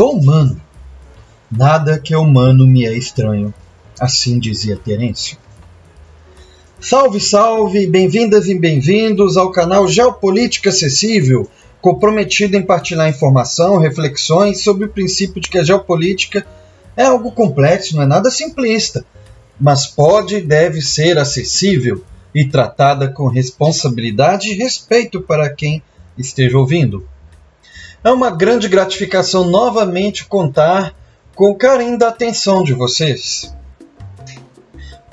Sou 0.00 0.16
humano. 0.16 0.58
Nada 1.52 1.98
que 1.98 2.14
é 2.14 2.16
humano 2.16 2.66
me 2.66 2.86
é 2.86 2.96
estranho. 2.96 3.52
Assim 4.00 4.38
dizia 4.38 4.74
Terêncio. 4.74 5.36
Salve, 6.80 7.20
salve! 7.20 7.86
Bem-vindas 7.86 8.48
e 8.48 8.58
bem-vindos 8.58 9.36
ao 9.36 9.52
canal 9.52 9.86
Geopolítica 9.86 10.70
Acessível, 10.70 11.46
comprometido 11.82 12.56
em 12.56 12.62
partilhar 12.62 13.10
informação, 13.10 13.76
reflexões 13.76 14.62
sobre 14.62 14.86
o 14.86 14.88
princípio 14.88 15.38
de 15.38 15.50
que 15.50 15.58
a 15.58 15.62
geopolítica 15.62 16.46
é 16.96 17.04
algo 17.04 17.30
complexo, 17.32 17.94
não 17.94 18.04
é 18.04 18.06
nada 18.06 18.30
simplista, 18.30 19.04
mas 19.60 19.86
pode 19.86 20.36
e 20.36 20.40
deve 20.40 20.80
ser 20.80 21.18
acessível 21.18 22.02
e 22.34 22.46
tratada 22.46 23.06
com 23.06 23.28
responsabilidade 23.28 24.48
e 24.48 24.54
respeito 24.54 25.20
para 25.20 25.50
quem 25.50 25.82
esteja 26.16 26.56
ouvindo. 26.56 27.06
É 28.02 28.10
uma 28.10 28.30
grande 28.30 28.66
gratificação 28.66 29.44
novamente 29.44 30.24
contar 30.24 30.94
com 31.34 31.50
o 31.50 31.54
carinho 31.54 31.98
da 31.98 32.08
atenção 32.08 32.62
de 32.62 32.72
vocês. 32.72 33.54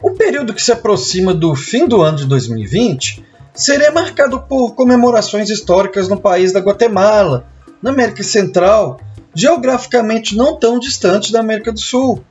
O 0.01 0.11
período 0.11 0.53
que 0.53 0.61
se 0.61 0.71
aproxima 0.71 1.33
do 1.33 1.53
fim 1.53 1.85
do 1.85 2.01
ano 2.01 2.19
de 2.19 2.25
2020 2.25 3.25
seria 3.53 3.91
marcado 3.91 4.39
por 4.41 4.73
comemorações 4.73 5.49
históricas 5.49 6.07
no 6.07 6.17
país 6.17 6.53
da 6.53 6.61
Guatemala, 6.61 7.47
na 7.81 7.89
América 7.89 8.23
Central, 8.23 9.01
geograficamente 9.33 10.37
não 10.37 10.57
tão 10.57 10.79
distante 10.79 11.31
da 11.31 11.41
América 11.41 11.73
do 11.73 11.79
Sul. 11.79 12.23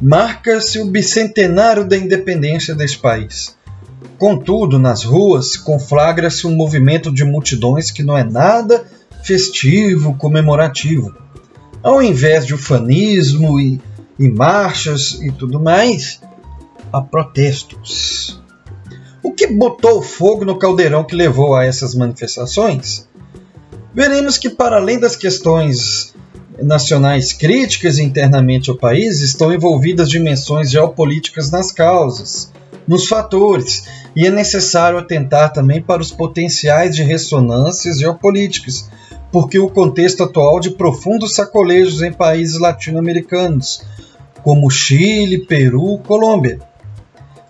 Marca-se 0.00 0.78
o 0.78 0.86
bicentenário 0.86 1.84
da 1.84 1.96
independência 1.96 2.74
desse 2.74 2.96
país. 2.96 3.54
Contudo, 4.16 4.78
nas 4.78 5.04
ruas 5.04 5.56
conflagra-se 5.56 6.46
um 6.46 6.56
movimento 6.56 7.12
de 7.12 7.24
multidões 7.24 7.90
que 7.90 8.02
não 8.02 8.16
é 8.16 8.24
nada 8.24 8.86
festivo, 9.28 10.14
comemorativo. 10.14 11.14
Ao 11.82 12.02
invés 12.02 12.46
de 12.46 12.54
ufanismo 12.54 13.60
e, 13.60 13.78
e 14.18 14.26
marchas 14.30 15.20
e 15.20 15.30
tudo 15.30 15.60
mais, 15.60 16.22
há 16.90 17.02
protestos. 17.02 18.42
O 19.22 19.30
que 19.30 19.46
botou 19.46 20.00
fogo 20.00 20.46
no 20.46 20.58
caldeirão 20.58 21.04
que 21.04 21.14
levou 21.14 21.54
a 21.54 21.66
essas 21.66 21.94
manifestações? 21.94 23.06
Veremos 23.94 24.38
que, 24.38 24.48
para 24.48 24.76
além 24.76 24.98
das 24.98 25.14
questões 25.14 26.14
nacionais 26.62 27.34
críticas 27.34 27.98
internamente 27.98 28.70
ao 28.70 28.76
país, 28.76 29.20
estão 29.20 29.52
envolvidas 29.52 30.08
dimensões 30.08 30.70
geopolíticas 30.70 31.50
nas 31.50 31.70
causas, 31.70 32.50
nos 32.86 33.06
fatores, 33.06 33.84
e 34.16 34.26
é 34.26 34.30
necessário 34.30 34.98
atentar 34.98 35.52
também 35.52 35.82
para 35.82 36.00
os 36.00 36.10
potenciais 36.10 36.96
de 36.96 37.02
ressonâncias 37.02 37.98
geopolíticas, 37.98 38.88
porque 39.30 39.58
o 39.58 39.68
contexto 39.68 40.22
atual 40.22 40.60
de 40.60 40.70
profundos 40.70 41.34
sacolejos 41.34 42.02
em 42.02 42.12
países 42.12 42.58
latino-americanos, 42.58 43.82
como 44.42 44.70
Chile, 44.70 45.46
Peru, 45.46 45.98
Colômbia. 46.06 46.60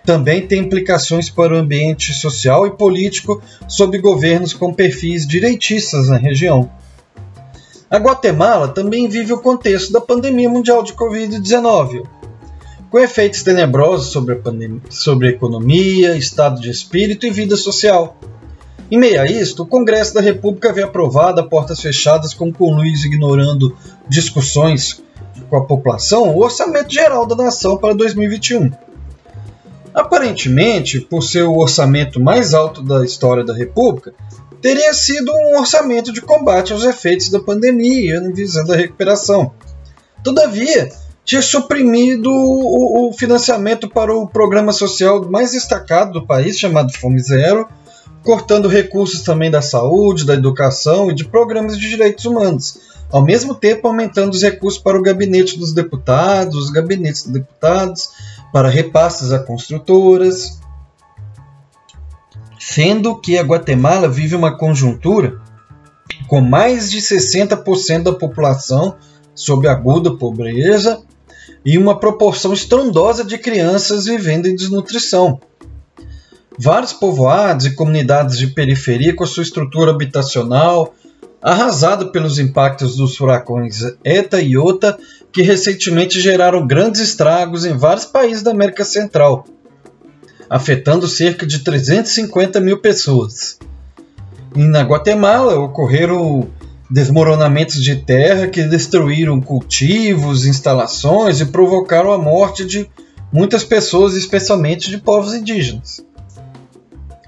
Também 0.05 0.47
tem 0.47 0.61
implicações 0.61 1.29
para 1.29 1.55
o 1.55 1.59
ambiente 1.59 2.15
social 2.15 2.67
e 2.67 2.71
político 2.71 3.43
sob 3.69 3.99
governos 3.99 4.55
com 4.55 4.73
perfis 4.73 5.27
direitistas 5.27 6.09
na 6.09 6.17
região. 6.17 6.71
A 7.91 7.99
Guatemala 7.99 8.69
também 8.69 9.09
vive 9.09 9.33
o 9.33 9.41
contexto 9.41 9.93
da 9.93 10.01
pandemia 10.01 10.49
mundial 10.49 10.83
de 10.83 10.93
Covid-19, 10.95 12.07
com 12.91 12.99
efeitos 12.99 13.43
tenebrosos 13.43 14.11
sobre 14.13 14.35
a, 14.35 14.39
sobre 14.91 15.29
a 15.29 15.31
economia, 15.31 16.17
estado 16.17 16.61
de 16.61 16.71
espírito 16.71 17.27
e 17.27 17.31
vida 17.31 17.57
social. 17.57 18.17
Em 18.91 18.99
meio 18.99 19.21
a 19.21 19.27
isto, 19.27 19.63
o 19.63 19.67
Congresso 19.67 20.15
da 20.15 20.21
República 20.21 20.71
havia 20.71 20.87
aprovado 20.87 21.41
a 21.41 21.47
portas 21.47 21.81
fechadas 21.81 22.33
com 22.33 22.53
o 22.59 22.71
Luiz 22.75 23.05
ignorando 23.05 23.77
discussões 24.09 25.03
com 25.51 25.57
a 25.57 25.65
população 25.65 26.31
o 26.31 26.43
orçamento 26.43 26.93
geral 26.93 27.27
da 27.27 27.37
nação 27.37 27.77
para 27.77 27.95
2021. 27.95 28.71
Aparentemente, 29.95 31.01
por 31.01 31.23
ser 31.23 31.43
o 31.43 31.59
orçamento 31.59 32.21
mais 32.21 32.55
alto 32.55 32.83
da 32.83 33.05
história 33.05 33.45
da 33.45 33.55
República, 33.55 34.15
teria 34.61 34.95
sido 34.95 35.33
um 35.33 35.59
orçamento 35.59 36.13
de 36.13 36.21
combate 36.21 36.73
aos 36.73 36.85
efeitos 36.85 37.29
da 37.29 37.41
pandemia, 37.41 38.21
visando 38.33 38.73
a 38.73 38.77
recuperação. 38.77 39.53
Todavia, 40.23 40.91
tinha 41.25 41.43
suprimido 41.43 42.31
o, 42.31 43.13
financiamento 43.13 43.89
para 43.89 44.15
o 44.15 44.27
programa 44.27 44.73
social 44.73 45.29
mais 45.29 45.53
destacado 45.53 46.13
do 46.13 46.27
país, 46.27 46.59
chamado 46.59 46.93
Fome 46.93 47.21
Zero, 47.21 47.69
cortando 48.29 48.69
recursos 48.69 49.23
também 49.23 49.51
da 49.51 49.63
saúde, 49.63 50.27
da 50.27 50.35
educação 50.35 51.11
e 51.11 51.15
de 51.15 51.25
programas 51.25 51.79
de 51.79 51.89
direitos 51.89 52.27
humanos, 52.27 52.79
ao 53.11 53.25
mesmo 53.25 53.55
tempo 53.55 53.89
aumentando 53.89 54.35
os 54.35 54.43
recursos 54.43 54.79
para 54.79 54.99
o 54.99 55.03
gabinete 55.03 55.59
dos 55.59 55.73
deputados, 55.73 56.55
os 56.55 56.69
gabinetes 56.69 57.23
dos 57.23 57.33
deputados, 57.33 58.11
para 58.53 58.69
repasses 58.69 59.33
a 59.33 59.39
construtoras. 59.39 60.61
Sendo 62.61 63.19
que 63.19 63.39
a 63.39 63.43
Guatemala 63.43 64.11
vive 64.11 64.37
uma 64.37 64.59
conjuntura 64.59 65.41
com 66.27 66.43
mais 66.43 66.91
de 66.91 66.99
60% 66.99 68.03
da 68.03 68.13
população 68.13 68.95
sob 69.35 69.67
aguda 69.67 70.19
pobreza 70.19 71.01
e 71.65 71.79
uma 71.79 71.99
proporção 71.99 72.53
estrondosa 72.53 73.25
de 73.25 73.39
crianças 73.39 74.05
vivendo 74.05 74.45
em 74.45 74.55
desnutrição. 74.55 75.41
Vários 76.59 76.93
povoados 76.93 77.67
e 77.67 77.75
comunidades 77.75 78.37
de 78.37 78.49
periferia 78.49 79.15
com 79.15 79.25
sua 79.25 79.45
estrutura 79.45 79.93
habitacional 79.93 80.93
arrasada 81.41 82.07
pelos 82.07 82.39
impactos 82.39 82.97
dos 82.97 83.17
furacões 83.17 83.81
Eta 84.03 84.41
e 84.41 84.53
Iota, 84.53 84.99
que 85.33 85.43
recentemente 85.43 86.21
geraram 86.21 86.67
grandes 86.67 87.01
estragos 87.01 87.65
em 87.65 87.77
vários 87.77 88.05
países 88.05 88.43
da 88.43 88.51
América 88.51 88.85
Central, 88.85 89.47
afetando 90.51 91.07
cerca 91.07 91.47
de 91.47 91.61
350 91.61 92.61
mil 92.61 92.79
pessoas. 92.79 93.59
E 94.57 94.65
na 94.65 94.83
Guatemala 94.83 95.59
ocorreram 95.61 96.49
desmoronamentos 96.91 97.83
de 97.83 97.97
terra 97.97 98.49
que 98.49 98.63
destruíram 98.63 99.41
cultivos, 99.41 100.47
instalações 100.47 101.41
e 101.41 101.47
provocaram 101.47 102.13
a 102.13 102.19
morte 102.19 102.65
de 102.65 102.91
muitas 103.33 103.63
pessoas, 103.63 104.15
especialmente 104.15 104.91
de 104.91 104.99
povos 104.99 105.35
indígenas. 105.35 106.08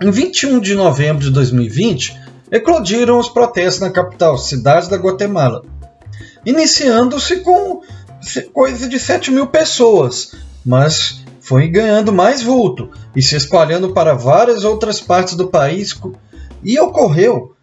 Em 0.02 0.10
21 0.10 0.60
de 0.60 0.74
novembro 0.74 1.22
de 1.22 1.30
2020, 1.30 2.18
eclodiram 2.50 3.18
os 3.18 3.28
protestos 3.28 3.82
na 3.82 3.90
capital, 3.90 4.38
cidade 4.38 4.88
da 4.88 4.96
Guatemala, 4.96 5.62
iniciando-se 6.44 7.40
com 7.40 7.82
coisa 8.54 8.88
de 8.88 8.98
7 8.98 9.30
mil 9.30 9.46
pessoas, 9.48 10.34
mas 10.64 11.22
foi 11.38 11.68
ganhando 11.68 12.14
mais 12.14 12.42
vulto 12.42 12.88
e 13.14 13.20
se 13.20 13.36
espalhando 13.36 13.92
para 13.92 14.14
várias 14.14 14.64
outras 14.64 15.02
partes 15.02 15.34
do 15.34 15.48
país 15.48 15.94
e 16.64 16.80
ocorreu 16.80 17.54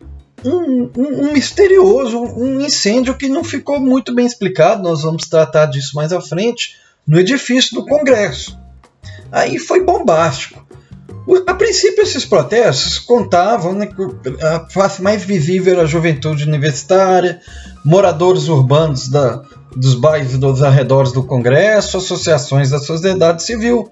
um, 0.46 0.92
um, 0.96 1.28
um, 1.30 1.34
misterioso, 1.34 2.20
um 2.20 2.62
incêndio 2.62 3.18
que 3.18 3.28
não 3.28 3.44
ficou 3.44 3.80
muito 3.80 4.14
bem 4.14 4.28
explicado. 4.28 4.84
Nós 4.84 5.02
vamos 5.02 5.24
tratar 5.28 5.66
disso 5.66 5.96
mais 5.96 6.14
à 6.14 6.22
frente 6.22 6.76
no 7.06 7.20
edifício 7.20 7.74
do 7.74 7.86
Congresso. 7.86 8.56
Aí 9.32 9.58
foi 9.58 9.84
bombástico. 9.84 10.68
A 11.46 11.54
princípio, 11.54 12.04
esses 12.04 12.26
protestos 12.26 13.00
contavam 13.00 13.74
né, 13.74 13.90
a 14.42 14.70
face 14.70 15.02
mais 15.02 15.26
visível 15.26 15.82
a 15.82 15.86
juventude 15.86 16.46
universitária, 16.46 17.42
moradores 17.84 18.48
urbanos 18.48 19.10
da, 19.10 19.42
dos 19.76 19.94
bairros 19.94 20.38
dos 20.38 20.64
arredores 20.64 21.12
do 21.12 21.24
Congresso, 21.24 21.98
associações 21.98 22.70
da 22.70 22.80
sociedade 22.80 23.44
civil. 23.44 23.92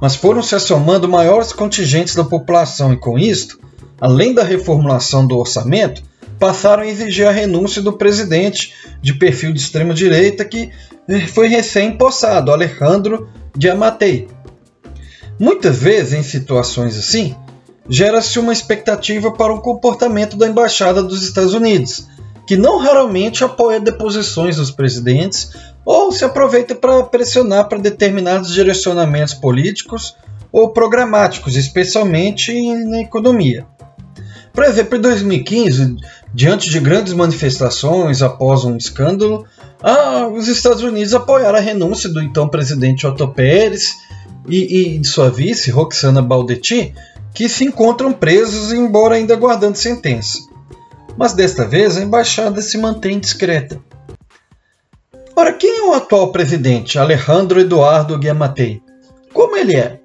Mas 0.00 0.16
foram 0.16 0.42
se 0.42 0.56
assomando 0.56 1.08
maiores 1.08 1.52
contingentes 1.52 2.16
da 2.16 2.24
população 2.24 2.92
e, 2.92 2.96
com 2.96 3.16
isto, 3.16 3.60
além 4.00 4.34
da 4.34 4.42
reformulação 4.42 5.24
do 5.24 5.38
orçamento, 5.38 6.02
passaram 6.38 6.82
a 6.82 6.86
exigir 6.86 7.28
a 7.28 7.32
renúncia 7.32 7.80
do 7.80 7.92
presidente 7.92 8.74
de 9.00 9.14
perfil 9.14 9.52
de 9.52 9.60
extrema-direita 9.60 10.44
que 10.44 10.70
eh, 11.08 11.26
foi 11.28 11.46
recém-empossado, 11.46 12.50
Alejandro 12.50 13.28
Diamatei. 13.56 14.28
Muitas 15.38 15.78
vezes, 15.78 16.12
em 16.12 16.22
situações 16.22 16.96
assim, 16.96 17.34
gera-se 17.88 18.38
uma 18.38 18.52
expectativa 18.52 19.32
para 19.32 19.52
o 19.52 19.60
comportamento 19.60 20.36
da 20.36 20.48
Embaixada 20.48 21.02
dos 21.02 21.22
Estados 21.22 21.54
Unidos, 21.54 22.06
que 22.46 22.56
não 22.56 22.78
raramente 22.78 23.42
apoia 23.42 23.80
deposições 23.80 24.56
dos 24.56 24.70
presidentes 24.70 25.50
ou 25.84 26.12
se 26.12 26.24
aproveita 26.24 26.74
para 26.74 27.02
pressionar 27.04 27.68
para 27.68 27.78
determinados 27.78 28.52
direcionamentos 28.52 29.34
políticos 29.34 30.16
ou 30.52 30.70
programáticos, 30.70 31.56
especialmente 31.56 32.52
na 32.84 33.00
economia. 33.00 33.66
Por 34.52 34.62
exemplo, 34.62 34.96
em 34.96 35.00
2015, 35.00 35.96
diante 36.32 36.70
de 36.70 36.78
grandes 36.78 37.12
manifestações 37.12 38.22
após 38.22 38.64
um 38.64 38.76
escândalo, 38.76 39.44
ah, 39.82 40.28
os 40.28 40.46
Estados 40.46 40.82
Unidos 40.82 41.12
apoiaram 41.12 41.58
a 41.58 41.60
renúncia 41.60 42.08
do 42.08 42.22
então 42.22 42.48
presidente 42.48 43.04
Otto 43.04 43.26
Pérez 43.28 43.94
e, 44.48 44.94
e 44.94 44.98
de 44.98 45.08
sua 45.08 45.30
vice, 45.30 45.70
Roxana 45.70 46.22
Baldetti, 46.22 46.94
que 47.34 47.48
se 47.48 47.64
encontram 47.64 48.12
presos, 48.12 48.72
embora 48.72 49.16
ainda 49.16 49.34
aguardando 49.34 49.76
sentença. 49.76 50.38
Mas 51.16 51.32
desta 51.32 51.66
vez 51.66 51.96
a 51.96 52.02
embaixada 52.02 52.60
se 52.62 52.78
mantém 52.78 53.18
discreta. 53.18 53.80
Ora, 55.36 55.52
quem 55.52 55.78
é 55.78 55.82
o 55.82 55.94
atual 55.94 56.30
presidente, 56.30 56.98
Alejandro 56.98 57.60
Eduardo 57.60 58.20
Giammattei? 58.20 58.80
Como 59.32 59.56
ele 59.56 59.74
é? 59.74 60.00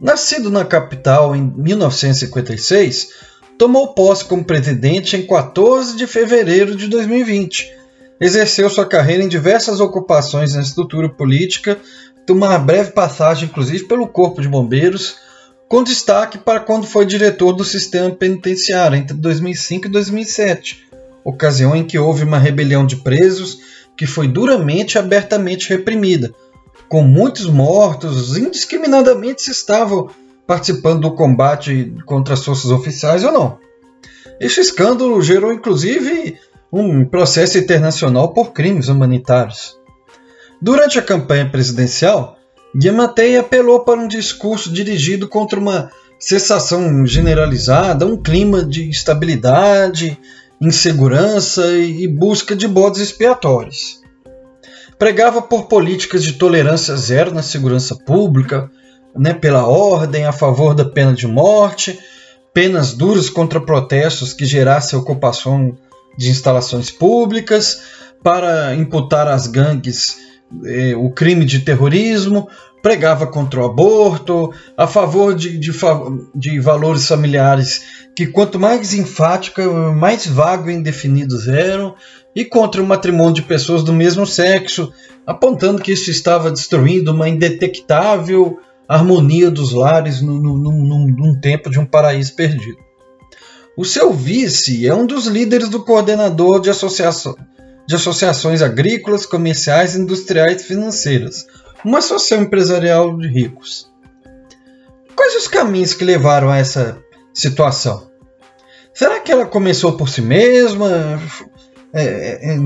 Nascido 0.00 0.50
na 0.50 0.64
capital 0.64 1.34
em 1.34 1.42
1956, 1.42 3.08
tomou 3.58 3.94
posse 3.94 4.24
como 4.24 4.44
presidente 4.44 5.16
em 5.16 5.26
14 5.26 5.96
de 5.96 6.06
fevereiro 6.06 6.76
de 6.76 6.86
2020. 6.86 7.74
Exerceu 8.20 8.70
sua 8.70 8.86
carreira 8.86 9.24
em 9.24 9.28
diversas 9.28 9.80
ocupações 9.80 10.54
na 10.54 10.62
estrutura 10.62 11.08
política, 11.08 11.78
de 12.26 12.32
uma 12.32 12.58
breve 12.58 12.90
passagem, 12.90 13.48
inclusive, 13.48 13.84
pelo 13.84 14.08
Corpo 14.08 14.42
de 14.42 14.48
Bombeiros, 14.48 15.16
com 15.68 15.82
destaque 15.82 16.38
para 16.38 16.60
quando 16.60 16.86
foi 16.86 17.06
diretor 17.06 17.52
do 17.52 17.64
sistema 17.64 18.10
penitenciário 18.10 18.96
entre 18.96 19.16
2005 19.16 19.86
e 19.86 19.90
2007, 19.90 20.88
ocasião 21.24 21.74
em 21.74 21.84
que 21.84 21.98
houve 21.98 22.24
uma 22.24 22.38
rebelião 22.38 22.84
de 22.84 22.96
presos 22.96 23.58
que 23.96 24.06
foi 24.06 24.28
duramente 24.28 24.94
e 24.94 24.98
abertamente 24.98 25.68
reprimida, 25.68 26.34
com 26.88 27.02
muitos 27.02 27.46
mortos, 27.46 28.36
indiscriminadamente 28.36 29.42
se 29.42 29.50
estavam 29.50 30.10
participando 30.46 31.02
do 31.02 31.14
combate 31.14 31.92
contra 32.04 32.34
as 32.34 32.44
forças 32.44 32.70
oficiais 32.70 33.24
ou 33.24 33.32
não. 33.32 33.58
Este 34.38 34.60
escândalo 34.60 35.20
gerou 35.22 35.52
inclusive 35.52 36.38
um 36.72 37.04
processo 37.04 37.58
internacional 37.58 38.32
por 38.32 38.52
crimes 38.52 38.88
humanitários. 38.88 39.76
Durante 40.60 40.98
a 40.98 41.02
campanha 41.02 41.48
presidencial, 41.48 42.36
Giammattei 42.74 43.36
apelou 43.36 43.80
para 43.80 44.00
um 44.00 44.08
discurso 44.08 44.72
dirigido 44.72 45.28
contra 45.28 45.58
uma 45.58 45.90
cessação 46.18 47.06
generalizada, 47.06 48.06
um 48.06 48.16
clima 48.16 48.64
de 48.64 48.88
instabilidade 48.88 50.18
insegurança 50.60 51.66
e 51.76 52.08
busca 52.08 52.56
de 52.56 52.66
bodes 52.66 53.00
expiatórios. 53.00 54.00
Pregava 54.98 55.42
por 55.42 55.66
políticas 55.66 56.24
de 56.24 56.34
tolerância 56.34 56.96
zero 56.96 57.32
na 57.34 57.42
segurança 57.42 57.94
pública, 57.94 58.70
né, 59.14 59.34
pela 59.34 59.66
ordem, 59.66 60.24
a 60.24 60.32
favor 60.32 60.74
da 60.74 60.84
pena 60.84 61.12
de 61.12 61.26
morte, 61.26 61.98
penas 62.54 62.94
duras 62.94 63.28
contra 63.28 63.60
protestos 63.60 64.32
que 64.32 64.46
gerassem 64.46 64.98
ocupação 64.98 65.76
de 66.16 66.30
instalações 66.30 66.90
públicas, 66.90 67.82
para 68.22 68.74
imputar 68.74 69.28
às 69.28 69.46
gangues 69.46 70.16
eh, 70.64 70.94
o 70.96 71.10
crime 71.10 71.44
de 71.44 71.60
terrorismo, 71.60 72.48
pregava 72.82 73.26
contra 73.26 73.60
o 73.60 73.64
aborto, 73.64 74.52
a 74.76 74.86
favor 74.86 75.34
de, 75.34 75.58
de, 75.58 75.72
de 76.34 76.60
valores 76.60 77.06
familiares 77.06 78.06
que 78.14 78.26
quanto 78.26 78.58
mais 78.58 78.94
enfática, 78.94 79.68
mais 79.92 80.26
vago 80.26 80.70
e 80.70 80.74
indefinidos 80.74 81.48
eram, 81.48 81.94
e 82.34 82.44
contra 82.44 82.82
o 82.82 82.86
matrimônio 82.86 83.34
de 83.34 83.42
pessoas 83.42 83.82
do 83.82 83.92
mesmo 83.92 84.26
sexo, 84.26 84.92
apontando 85.26 85.82
que 85.82 85.92
isso 85.92 86.10
estava 86.10 86.50
destruindo 86.50 87.12
uma 87.12 87.28
indetectável 87.28 88.58
harmonia 88.88 89.50
dos 89.50 89.72
lares 89.72 90.22
num, 90.22 90.38
num, 90.38 91.06
num 91.08 91.40
tempo 91.40 91.68
de 91.68 91.78
um 91.78 91.84
paraíso 91.84 92.34
perdido. 92.36 92.78
O 93.76 93.84
seu 93.84 94.12
vice 94.12 94.86
é 94.86 94.94
um 94.94 95.04
dos 95.04 95.26
líderes 95.26 95.68
do 95.68 95.84
coordenador 95.84 96.60
de, 96.60 96.70
associação, 96.70 97.36
de 97.86 97.94
associações 97.94 98.62
agrícolas, 98.62 99.24
comerciais, 99.24 99.94
industriais 99.94 100.62
e 100.62 100.64
financeiras, 100.64 101.46
uma 101.84 101.98
associação 101.98 102.44
empresarial 102.44 103.16
de 103.16 103.28
ricos. 103.28 103.90
Quais 105.14 105.36
os 105.36 105.48
caminhos 105.48 105.94
que 105.94 106.04
levaram 106.04 106.50
a 106.50 106.58
essa 106.58 106.98
situação? 107.32 108.10
Será 108.92 109.20
que 109.20 109.30
ela 109.30 109.46
começou 109.46 109.92
por 109.92 110.08
si 110.08 110.20
mesma? 110.20 111.20
É, 111.92 112.02
é, 112.02 112.54
é, 112.54 112.58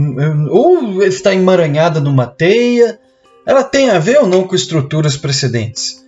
ou 0.48 1.02
está 1.02 1.34
emaranhada 1.34 2.00
numa 2.00 2.26
teia? 2.26 2.98
Ela 3.46 3.64
tem 3.64 3.90
a 3.90 3.98
ver 3.98 4.18
ou 4.20 4.26
não 4.26 4.46
com 4.46 4.54
estruturas 4.54 5.16
precedentes? 5.16 6.04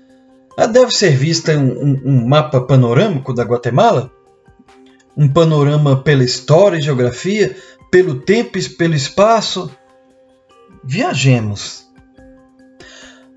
Ela 0.56 0.68
deve 0.68 0.92
ser 0.92 1.10
vista 1.16 1.52
em 1.52 1.58
um, 1.58 2.00
um 2.04 2.28
mapa 2.28 2.60
panorâmico 2.60 3.34
da 3.34 3.42
Guatemala? 3.42 4.10
Um 5.16 5.28
panorama 5.28 6.02
pela 6.02 6.24
história 6.24 6.78
e 6.78 6.82
geografia, 6.82 7.56
pelo 7.92 8.14
tempo 8.14 8.56
e 8.56 8.68
pelo 8.70 8.94
espaço? 8.94 9.70
Viajemos. 10.82 11.86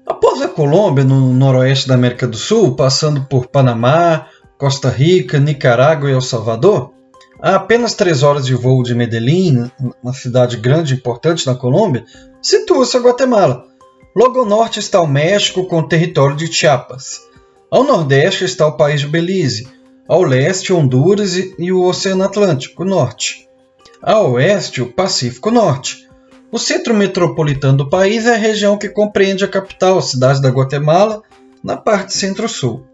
Após 0.07 0.41
a 0.41 0.47
Colômbia, 0.47 1.03
no 1.03 1.33
noroeste 1.33 1.89
da 1.89 1.95
América 1.95 2.25
do 2.25 2.37
Sul, 2.37 2.73
passando 2.73 3.25
por 3.25 3.47
Panamá, 3.47 4.27
Costa 4.57 4.89
Rica, 4.89 5.39
Nicarágua 5.39 6.09
e 6.09 6.13
El 6.13 6.21
Salvador, 6.21 6.93
a 7.41 7.55
apenas 7.55 7.95
três 7.95 8.23
horas 8.23 8.45
de 8.45 8.55
voo 8.55 8.81
de 8.81 8.95
Medellín, 8.95 9.69
uma 10.01 10.13
cidade 10.13 10.55
grande 10.55 10.93
e 10.93 10.97
importante 10.97 11.45
na 11.45 11.53
Colômbia, 11.53 12.05
situa-se 12.41 12.95
a 12.95 13.01
Guatemala. 13.01 13.65
Logo 14.15 14.39
ao 14.39 14.45
norte 14.45 14.79
está 14.79 15.01
o 15.01 15.07
México 15.07 15.65
com 15.65 15.79
o 15.79 15.87
território 15.87 16.37
de 16.37 16.47
Chiapas. 16.47 17.19
Ao 17.69 17.83
nordeste 17.83 18.45
está 18.45 18.65
o 18.65 18.77
país 18.77 19.01
de 19.01 19.07
Belize. 19.07 19.67
Ao 20.07 20.23
leste, 20.23 20.71
Honduras 20.71 21.35
e 21.35 21.73
o 21.73 21.83
Oceano 21.83 22.23
Atlântico 22.23 22.85
Norte. 22.85 23.44
Ao 24.07 24.33
oeste, 24.33 24.83
o 24.83 24.93
Pacífico 24.93 25.49
Norte. 25.49 26.07
O 26.51 26.59
centro 26.59 26.93
metropolitano 26.93 27.79
do 27.79 27.89
país 27.89 28.27
é 28.27 28.35
a 28.35 28.37
região 28.37 28.77
que 28.77 28.87
compreende 28.87 29.43
a 29.43 29.47
capital, 29.47 29.97
a 29.97 30.01
cidade 30.03 30.39
da 30.39 30.49
Guatemala, 30.49 31.23
na 31.63 31.75
parte 31.75 32.13
centro-sul. 32.13 32.85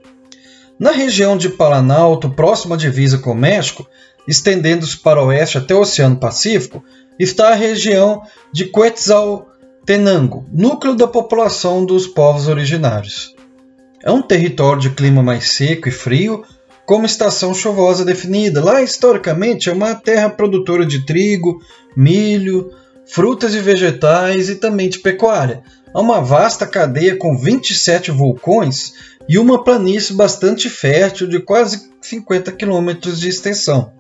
Na 0.80 0.92
região 0.92 1.36
de 1.36 1.50
Palanalto, 1.50 2.30
próxima 2.30 2.76
à 2.76 2.78
divisa 2.78 3.18
com 3.18 3.32
o 3.32 3.36
México, 3.36 3.86
estendendo-se 4.26 4.98
para 5.00 5.22
o 5.22 5.26
oeste 5.26 5.58
até 5.58 5.76
o 5.76 5.82
Oceano 5.82 6.16
Pacífico, 6.16 6.82
está 7.20 7.50
a 7.50 7.56
região 7.56 8.22
de 8.54 8.72
Quetzaltenango, 8.72 10.46
núcleo 10.50 10.96
da 10.96 11.10
população 11.10 11.84
dos 11.84 12.08
povos 12.08 12.48
originários. 12.48 13.36
É 14.02 14.10
um 14.10 14.22
território 14.22 14.82
de 14.82 14.92
clima 14.92 15.22
mais 15.22 15.52
seco 15.52 15.90
e 15.90 15.92
frio, 15.92 16.46
com 16.92 16.98
uma 16.98 17.06
estação 17.06 17.54
chuvosa 17.54 18.04
definida. 18.04 18.62
Lá, 18.62 18.82
historicamente, 18.82 19.70
é 19.70 19.72
uma 19.72 19.96
terra 19.96 20.30
produtora 20.30 20.86
de 20.86 21.06
trigo, 21.06 21.62
milho, 21.96 22.70
frutas 23.06 23.56
e 23.56 23.62
vegetais 23.62 24.50
e 24.50 24.56
também 24.56 24.90
de 24.90 25.00
pecuária. 25.00 25.64
Há 25.94 26.02
uma 26.02 26.20
vasta 26.20 26.68
cadeia 26.68 27.16
com 27.16 27.38
27 27.38 28.12
vulcões 28.12 28.92
e 29.30 29.40
uma 29.40 29.64
planície 29.64 30.14
bastante 30.14 30.70
fértil 30.70 31.30
de 31.30 31.40
quase 31.40 31.90
50 32.02 32.52
quilômetros 32.52 33.22
de 33.22 33.30
extensão. 33.30 33.94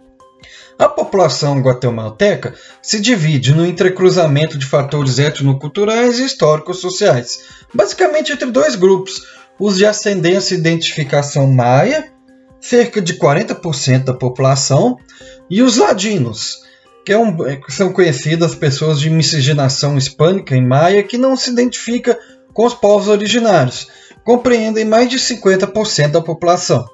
A 0.77 0.89
população 0.89 1.61
guatemalteca 1.61 2.55
se 2.81 2.99
divide 2.99 3.55
no 3.55 3.65
entrecruzamento 3.65 4.57
de 4.57 4.65
fatores 4.65 5.17
etnoculturais 5.17 6.19
e 6.19 6.25
histórico-sociais, 6.25 7.39
basicamente 7.73 8.33
entre 8.33 8.51
dois 8.51 8.75
grupos, 8.75 9.21
os 9.57 9.77
de 9.77 9.85
ascendência 9.85 10.55
e 10.55 10.57
identificação 10.57 11.47
maia, 11.47 12.10
cerca 12.61 13.01
de 13.01 13.15
40% 13.15 14.03
da 14.03 14.13
população, 14.13 14.97
e 15.49 15.61
os 15.63 15.77
ladinos, 15.77 16.59
que, 17.03 17.11
é 17.11 17.17
um, 17.17 17.35
que 17.35 17.73
são 17.73 17.91
conhecidas 17.91 18.53
pessoas 18.53 18.99
de 18.99 19.09
miscigenação 19.09 19.97
hispânica 19.97 20.55
em 20.55 20.65
maia 20.65 21.03
que 21.03 21.17
não 21.17 21.35
se 21.35 21.49
identifica 21.49 22.17
com 22.53 22.65
os 22.65 22.73
povos 22.73 23.07
originários, 23.07 23.87
compreendem 24.23 24.85
mais 24.85 25.09
de 25.09 25.17
50% 25.17 26.11
da 26.11 26.21
população. 26.21 26.85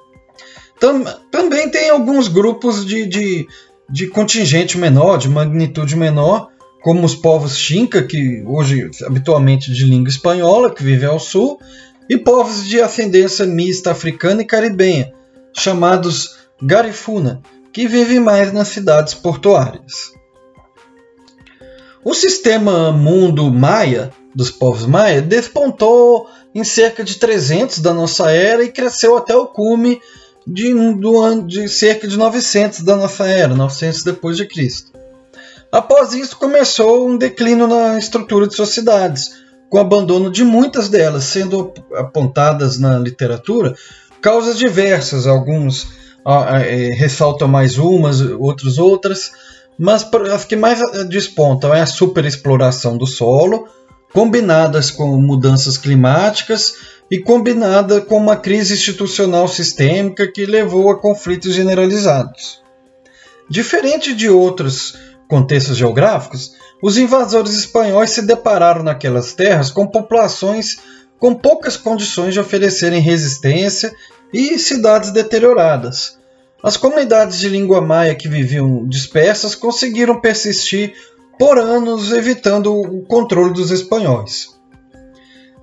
Tam, 0.80 1.04
também 1.30 1.68
tem 1.70 1.90
alguns 1.90 2.28
grupos 2.28 2.86
de, 2.86 3.06
de, 3.06 3.46
de 3.90 4.06
contingente 4.06 4.78
menor, 4.78 5.18
de 5.18 5.28
magnitude 5.28 5.96
menor, 5.96 6.48
como 6.80 7.04
os 7.04 7.14
povos 7.14 7.56
Xinca, 7.56 8.02
que 8.02 8.42
hoje 8.46 8.88
habitualmente 9.04 9.72
de 9.72 9.84
língua 9.84 10.08
espanhola, 10.08 10.72
que 10.72 10.82
vivem 10.82 11.08
ao 11.08 11.18
sul, 11.18 11.60
e 12.08 12.16
povos 12.16 12.66
de 12.66 12.80
ascendência 12.80 13.44
mista 13.44 13.90
africana 13.90 14.42
e 14.42 14.46
caribenha, 14.46 15.12
chamados 15.52 16.36
Garifuna, 16.62 17.40
que 17.72 17.86
vivem 17.86 18.20
mais 18.20 18.52
nas 18.52 18.68
cidades 18.68 19.14
portuárias. 19.14 20.12
O 22.04 22.14
sistema 22.14 22.90
mundo 22.90 23.52
maia 23.52 24.12
dos 24.34 24.50
povos 24.50 24.86
maia 24.86 25.20
despontou 25.20 26.28
em 26.54 26.64
cerca 26.64 27.04
de 27.04 27.16
300 27.16 27.80
da 27.80 27.92
nossa 27.92 28.30
era 28.30 28.62
e 28.62 28.72
cresceu 28.72 29.16
até 29.16 29.36
o 29.36 29.46
cume 29.46 30.00
de, 30.46 30.72
do 30.94 31.20
ano, 31.20 31.46
de 31.46 31.68
cerca 31.68 32.08
de 32.08 32.16
900 32.16 32.80
da 32.80 32.96
nossa 32.96 33.26
era, 33.26 33.54
900 33.54 34.02
depois 34.02 34.36
de 34.36 34.46
Cristo. 34.46 34.92
Após 35.70 36.14
isso 36.14 36.36
começou 36.38 37.06
um 37.06 37.18
declínio 37.18 37.66
na 37.66 37.98
estrutura 37.98 38.46
de 38.46 38.54
suas 38.54 38.70
cidades, 38.70 39.32
com 39.68 39.76
o 39.76 39.80
abandono 39.80 40.30
de 40.30 40.42
muitas 40.42 40.88
delas, 40.88 41.24
sendo 41.24 41.74
apontadas 41.94 42.78
na 42.78 42.98
literatura 42.98 43.74
causas 44.20 44.58
diversas, 44.58 45.26
alguns 45.26 45.88
é, 46.26 46.92
ressaltam 46.92 47.48
mais 47.48 47.78
umas, 47.78 48.20
outros 48.20 48.78
outras, 48.78 49.32
mas 49.78 50.06
as 50.32 50.44
que 50.44 50.56
mais 50.56 50.80
despontam 51.08 51.74
é 51.74 51.80
a 51.80 51.86
superexploração 51.86 52.98
do 52.98 53.06
solo, 53.06 53.68
combinadas 54.12 54.90
com 54.90 55.16
mudanças 55.20 55.78
climáticas 55.78 56.74
e 57.10 57.18
combinada 57.18 58.00
com 58.00 58.16
uma 58.16 58.36
crise 58.36 58.74
institucional 58.74 59.48
sistêmica 59.48 60.26
que 60.26 60.44
levou 60.44 60.90
a 60.90 60.98
conflitos 60.98 61.54
generalizados. 61.54 62.60
Diferente 63.48 64.14
de 64.14 64.28
outros 64.28 64.96
contextos 65.28 65.76
geográficos, 65.76 66.52
os 66.82 66.98
invasores 66.98 67.54
espanhóis 67.54 68.10
se 68.10 68.22
depararam 68.22 68.82
naquelas 68.82 69.32
terras 69.32 69.70
com 69.70 69.86
populações 69.86 70.78
com 71.18 71.34
poucas 71.34 71.76
condições 71.76 72.34
de 72.34 72.40
oferecerem 72.40 73.00
resistência 73.00 73.94
e 74.32 74.58
cidades 74.58 75.10
deterioradas. 75.10 76.18
As 76.62 76.76
comunidades 76.76 77.38
de 77.38 77.48
língua 77.48 77.80
maia 77.80 78.14
que 78.14 78.28
viviam 78.28 78.86
dispersas 78.86 79.54
conseguiram 79.54 80.20
persistir 80.20 80.94
por 81.38 81.56
anos, 81.56 82.12
evitando 82.12 82.74
o 82.74 83.02
controle 83.02 83.52
dos 83.52 83.70
espanhóis. 83.70 84.58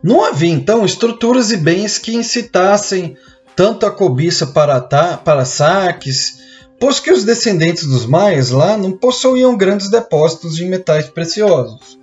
Não 0.02 0.24
havia 0.24 0.54
então 0.54 0.86
estruturas 0.86 1.52
e 1.52 1.58
bens 1.58 1.98
que 1.98 2.16
incitassem 2.16 3.18
tanto 3.56 3.86
a 3.86 3.92
cobiça 3.92 4.48
para, 4.48 4.80
para 5.18 5.46
saques, 5.46 6.40
pois 6.80 7.00
que 7.00 7.12
os 7.12 7.24
descendentes 7.24 7.86
dos 7.88 8.06
maias 8.06 8.52
lá 8.52 8.78
não 8.78 8.92
possuíam 8.92 9.58
grandes 9.58 9.90
depósitos 9.90 10.56
de 10.56 10.66
metais 10.66 11.08
preciosos. 11.08 11.98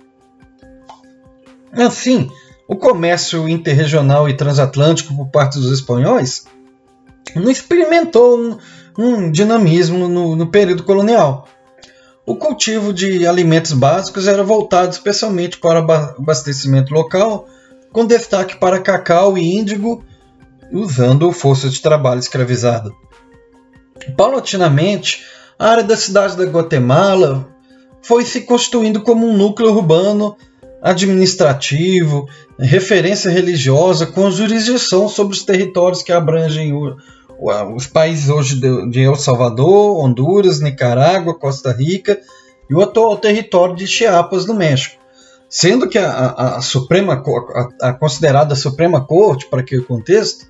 Assim, 1.71 2.29
o 2.73 2.75
comércio 2.75 3.47
interregional 3.47 4.27
e 4.27 4.35
transatlântico 4.35 5.15
por 5.15 5.27
parte 5.27 5.59
dos 5.59 5.71
espanhóis 5.71 6.45
não 7.35 7.51
experimentou 7.51 8.35
um, 8.35 8.57
um 8.97 9.31
dinamismo 9.31 10.07
no, 10.07 10.35
no 10.35 10.47
período 10.47 10.83
colonial. 10.83 11.47
O 12.25 12.35
cultivo 12.35 12.91
de 12.91 13.27
alimentos 13.27 13.73
básicos 13.73 14.27
era 14.27 14.43
voltado 14.43 14.89
especialmente 14.89 15.59
para 15.59 15.79
abastecimento 15.79 16.93
local, 16.95 17.47
com 17.91 18.07
destaque 18.07 18.57
para 18.57 18.79
cacau 18.79 19.37
e 19.37 19.55
índigo, 19.55 20.03
usando 20.71 21.31
força 21.31 21.69
de 21.69 21.79
trabalho 21.79 22.19
escravizada. 22.19 22.91
Paulatinamente, 24.17 25.23
a 25.59 25.69
área 25.69 25.83
da 25.83 25.95
cidade 25.95 26.35
da 26.35 26.45
Guatemala 26.45 27.47
foi 28.01 28.25
se 28.25 28.41
constituindo 28.41 29.01
como 29.01 29.27
um 29.27 29.37
núcleo 29.37 29.71
urbano 29.71 30.35
administrativo, 30.83 32.27
referência 32.59 33.31
religiosa, 33.31 34.05
com 34.05 34.29
jurisdição 34.29 35.07
sobre 35.07 35.33
os 35.33 35.43
territórios 35.43 36.03
que 36.03 36.11
abrangem 36.11 36.73
o, 36.73 36.97
o, 37.39 37.75
os 37.75 37.87
países 37.87 38.27
hoje 38.27 38.59
de, 38.89 38.99
El 39.01 39.15
Salvador, 39.15 40.03
Honduras, 40.03 40.59
Nicarágua, 40.59 41.39
Costa 41.39 41.71
Rica 41.71 42.19
e 42.69 42.75
o 42.75 42.81
atual 42.81 43.15
território 43.15 43.73
de 43.73 43.87
Chiapas, 43.87 44.45
no 44.45 44.53
México. 44.53 45.01
Sendo 45.47 45.87
que 45.87 45.97
a, 45.97 46.09
a, 46.09 46.57
a 46.57 46.61
Suprema, 46.61 47.23
a, 47.79 47.89
a, 47.89 47.93
considerada 47.93 48.53
Suprema 48.53 49.05
Corte, 49.05 49.45
para 49.45 49.61
aquele 49.61 49.83
contexto, 49.83 50.45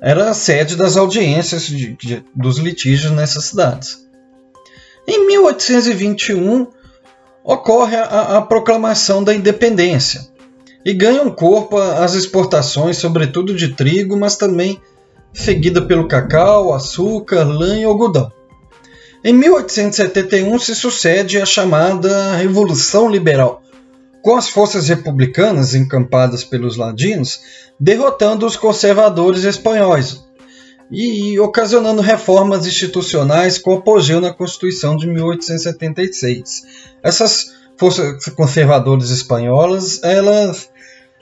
era 0.00 0.30
a 0.30 0.34
sede 0.34 0.74
das 0.74 0.96
audiências 0.96 1.66
de, 1.66 1.94
de, 1.96 2.24
dos 2.34 2.58
litígios 2.58 3.12
nessas 3.12 3.44
cidades. 3.46 4.06
Em 5.06 5.26
1821, 5.26 6.66
ocorre 7.46 7.96
a, 7.96 8.38
a 8.38 8.42
proclamação 8.42 9.22
da 9.22 9.32
independência 9.32 10.26
e 10.84 10.92
ganham 10.92 11.30
corpo 11.30 11.78
as 11.78 12.14
exportações, 12.14 12.98
sobretudo 12.98 13.54
de 13.54 13.68
trigo, 13.68 14.16
mas 14.16 14.36
também 14.36 14.80
seguida 15.32 15.80
pelo 15.82 16.08
cacau, 16.08 16.74
açúcar, 16.74 17.44
lã 17.44 17.78
e 17.78 17.84
algodão. 17.84 18.32
Em 19.22 19.32
1871 19.32 20.58
se 20.58 20.74
sucede 20.74 21.40
a 21.40 21.46
chamada 21.46 22.36
Revolução 22.36 23.08
Liberal, 23.08 23.62
com 24.22 24.36
as 24.36 24.48
forças 24.48 24.88
republicanas 24.88 25.74
encampadas 25.74 26.42
pelos 26.42 26.76
ladinos 26.76 27.40
derrotando 27.78 28.46
os 28.46 28.56
conservadores 28.56 29.44
espanhóis 29.44 30.25
e 30.90 31.38
ocasionando 31.40 32.00
reformas 32.00 32.66
institucionais 32.66 33.58
com 33.58 33.74
apogeu 33.74 34.20
na 34.20 34.32
Constituição 34.32 34.96
de 34.96 35.06
1876. 35.06 36.62
Essas 37.02 37.54
forças 37.76 38.24
conservadoras 38.30 39.10
espanholas, 39.10 40.02
elas, 40.02 40.68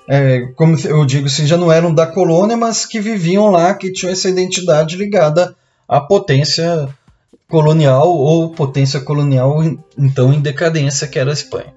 é, 0.09 0.49
como 0.57 0.79
eu 0.87 1.05
digo 1.05 1.27
assim, 1.27 1.47
já 1.47 1.57
não 1.57 1.73
eram 1.73 1.95
da 1.95 2.07
colônia, 2.07 2.57
mas 2.57 2.85
que 2.85 3.01
viviam 3.01 3.51
lá, 3.51 3.75
que 3.75 3.93
tinham 3.93 4.13
essa 4.13 4.29
identidade 4.29 4.97
ligada 4.97 5.57
à 5.89 6.01
potência 6.01 6.89
colonial 7.49 8.09
ou 8.09 8.51
potência 8.51 9.01
colonial 9.01 9.63
então 9.97 10.33
em 10.33 10.41
decadência 10.41 11.07
que 11.07 11.19
era 11.19 11.31
a 11.31 11.35
Espanha. 11.35 11.73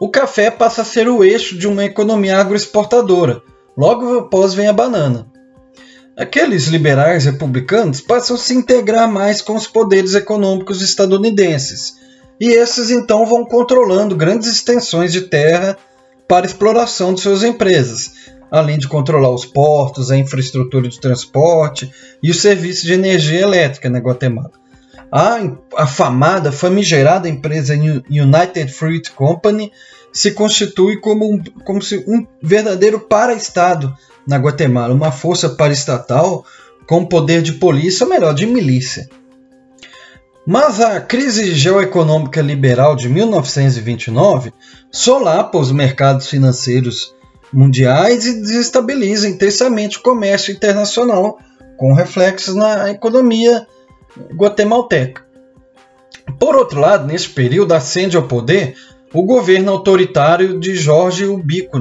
O 0.00 0.08
café 0.08 0.50
passa 0.50 0.82
a 0.82 0.84
ser 0.84 1.08
o 1.08 1.24
eixo 1.24 1.58
de 1.58 1.66
uma 1.66 1.84
economia 1.84 2.38
agroexportadora. 2.38 3.42
Logo 3.76 4.18
após 4.20 4.54
vem 4.54 4.68
a 4.68 4.72
banana. 4.72 5.26
Aqueles 6.18 6.66
liberais 6.66 7.26
republicanos 7.26 8.00
passam 8.00 8.34
a 8.34 8.38
se 8.40 8.52
integrar 8.52 9.08
mais 9.08 9.40
com 9.40 9.54
os 9.54 9.68
poderes 9.68 10.16
econômicos 10.16 10.82
estadunidenses, 10.82 11.94
e 12.40 12.48
esses 12.48 12.90
então 12.90 13.24
vão 13.24 13.44
controlando 13.44 14.16
grandes 14.16 14.48
extensões 14.48 15.12
de 15.12 15.20
terra 15.20 15.78
para 16.26 16.44
exploração 16.44 17.14
de 17.14 17.20
suas 17.20 17.44
empresas, 17.44 18.14
além 18.50 18.78
de 18.78 18.88
controlar 18.88 19.30
os 19.30 19.44
portos, 19.44 20.10
a 20.10 20.16
infraestrutura 20.16 20.88
de 20.88 20.98
transporte 20.98 21.88
e 22.20 22.32
o 22.32 22.34
serviço 22.34 22.84
de 22.84 22.94
energia 22.94 23.40
elétrica 23.40 23.88
na 23.88 24.00
Guatemala. 24.00 24.50
A 25.12 25.38
afamada, 25.76 26.50
famigerada 26.50 27.28
empresa 27.28 27.74
United 27.74 28.72
Fruit 28.72 29.12
Company 29.12 29.70
se 30.12 30.32
constitui 30.32 31.00
como 31.00 31.32
um, 31.32 31.40
como 31.64 31.78
um 32.08 32.26
verdadeiro 32.42 32.98
para-estado 32.98 33.96
na 34.28 34.36
Guatemala, 34.36 34.92
uma 34.92 35.10
força 35.10 35.48
paraestatal 35.48 36.44
com 36.86 37.04
poder 37.04 37.40
de 37.40 37.54
polícia, 37.54 38.04
ou 38.04 38.10
melhor, 38.10 38.34
de 38.34 38.46
milícia. 38.46 39.08
Mas 40.46 40.80
a 40.80 41.00
crise 41.00 41.54
geoeconômica 41.54 42.42
liberal 42.42 42.94
de 42.94 43.08
1929 43.08 44.52
solapa 44.90 45.58
os 45.58 45.72
mercados 45.72 46.28
financeiros 46.28 47.14
mundiais 47.52 48.26
e 48.26 48.40
desestabiliza 48.40 49.28
intensamente 49.28 49.98
o 49.98 50.02
comércio 50.02 50.52
internacional, 50.52 51.38
com 51.78 51.94
reflexos 51.94 52.54
na 52.54 52.90
economia 52.90 53.66
guatemalteca. 54.34 55.26
Por 56.38 56.54
outro 56.54 56.80
lado, 56.80 57.06
nesse 57.06 57.28
período 57.30 57.72
ascende 57.72 58.16
ao 58.16 58.24
poder 58.24 58.74
o 59.12 59.22
governo 59.22 59.72
autoritário 59.72 60.58
de 60.58 60.74
Jorge 60.74 61.24
Ubico, 61.24 61.78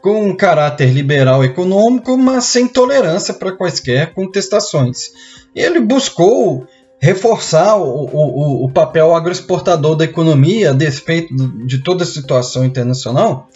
com 0.00 0.28
um 0.28 0.36
caráter 0.36 0.90
liberal 0.90 1.44
econômico, 1.44 2.16
mas 2.16 2.44
sem 2.44 2.68
tolerância 2.68 3.34
para 3.34 3.56
quaisquer 3.56 4.14
contestações. 4.14 5.10
Ele 5.54 5.80
buscou 5.80 6.66
reforçar 7.00 7.76
o, 7.76 8.06
o, 8.06 8.64
o 8.64 8.70
papel 8.70 9.14
agroexportador 9.14 9.96
da 9.96 10.04
economia 10.04 10.70
a 10.70 10.74
despeito 10.74 11.34
de 11.66 11.82
toda 11.82 12.04
a 12.04 12.06
situação 12.06 12.64
internacional. 12.64 13.48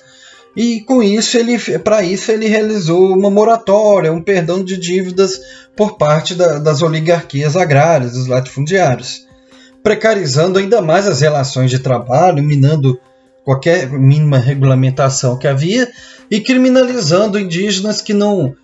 E 0.54 0.80
com 0.82 1.02
isso, 1.02 1.38
ele, 1.38 1.58
para 1.78 2.02
isso, 2.02 2.30
ele 2.30 2.46
realizou 2.46 3.16
uma 3.16 3.30
moratória, 3.30 4.12
um 4.12 4.22
perdão 4.22 4.62
de 4.62 4.76
dívidas 4.76 5.40
por 5.74 5.96
parte 5.96 6.34
da, 6.34 6.58
das 6.58 6.82
oligarquias 6.82 7.56
agrárias, 7.56 8.12
dos 8.12 8.26
latifundiários, 8.26 9.26
precarizando 9.82 10.58
ainda 10.58 10.82
mais 10.82 11.08
as 11.08 11.22
relações 11.22 11.70
de 11.70 11.78
trabalho, 11.78 12.42
minando 12.42 13.00
qualquer 13.44 13.90
mínima 13.90 14.38
regulamentação 14.38 15.38
que 15.38 15.48
havia 15.48 15.90
e 16.30 16.40
criminalizando 16.40 17.38
indígenas 17.38 18.00
que 18.00 18.14
não, 18.14 18.54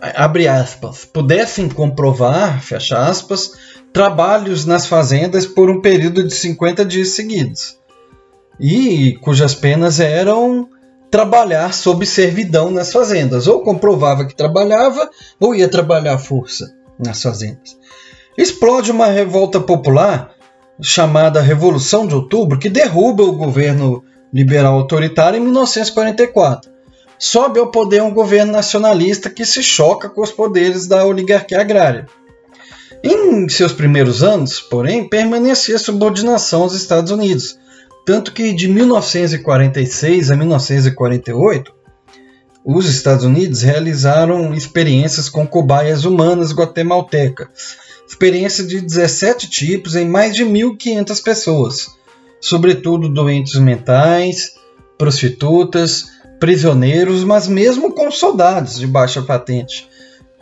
abre 0.00 0.48
aspas, 0.48 1.04
pudessem 1.04 1.68
comprovar, 1.68 2.62
fecha 2.62 2.98
aspas, 2.98 3.52
trabalhos 3.92 4.64
nas 4.64 4.86
fazendas 4.86 5.46
por 5.46 5.70
um 5.70 5.80
período 5.80 6.26
de 6.26 6.34
50 6.34 6.84
dias 6.84 7.10
seguidos, 7.10 7.78
e 8.58 9.18
cujas 9.20 9.54
penas 9.54 10.00
eram 10.00 10.68
trabalhar 11.10 11.74
sob 11.74 12.06
servidão 12.06 12.70
nas 12.70 12.90
fazendas, 12.90 13.46
ou 13.46 13.62
comprovava 13.62 14.24
que 14.24 14.34
trabalhava, 14.34 15.10
ou 15.38 15.54
ia 15.54 15.68
trabalhar 15.68 16.14
à 16.14 16.18
força 16.18 16.74
nas 16.98 17.20
fazendas. 17.20 17.76
Explode 18.36 18.90
uma 18.90 19.06
revolta 19.06 19.60
popular 19.60 20.30
chamada 20.80 21.40
Revolução 21.40 22.06
de 22.06 22.14
Outubro, 22.14 22.58
que 22.58 22.70
derruba 22.70 23.22
o 23.24 23.36
governo 23.36 24.02
liberal 24.32 24.74
autoritário 24.74 25.36
em 25.36 25.40
1944. 25.40 26.70
Sobe 27.18 27.60
ao 27.60 27.70
poder 27.70 28.02
um 28.02 28.12
governo 28.12 28.52
nacionalista 28.52 29.30
que 29.30 29.44
se 29.44 29.62
choca 29.62 30.08
com 30.08 30.22
os 30.22 30.32
poderes 30.32 30.86
da 30.86 31.04
oligarquia 31.04 31.60
agrária. 31.60 32.06
Em 33.04 33.48
seus 33.48 33.72
primeiros 33.72 34.22
anos, 34.22 34.60
porém, 34.60 35.08
permanecia 35.08 35.78
subordinação 35.78 36.62
aos 36.62 36.74
Estados 36.74 37.10
Unidos, 37.10 37.58
tanto 38.04 38.32
que 38.32 38.52
de 38.52 38.68
1946 38.68 40.30
a 40.30 40.36
1948, 40.36 41.72
os 42.64 42.86
Estados 42.86 43.24
Unidos 43.24 43.62
realizaram 43.62 44.54
experiências 44.54 45.28
com 45.28 45.46
cobaias 45.46 46.04
humanas 46.04 46.52
guatemaltecas, 46.52 47.48
experiência 48.06 48.64
de 48.64 48.80
17 48.80 49.50
tipos 49.50 49.96
em 49.96 50.08
mais 50.08 50.34
de 50.34 50.44
1.500 50.44 51.22
pessoas, 51.22 51.86
sobretudo 52.42 53.08
doentes 53.08 53.54
mentais, 53.54 54.56
prostitutas, 54.98 56.06
prisioneiros, 56.40 57.22
mas 57.22 57.46
mesmo 57.46 57.94
com 57.94 58.10
soldados 58.10 58.78
de 58.78 58.86
baixa 58.86 59.22
patente. 59.22 59.88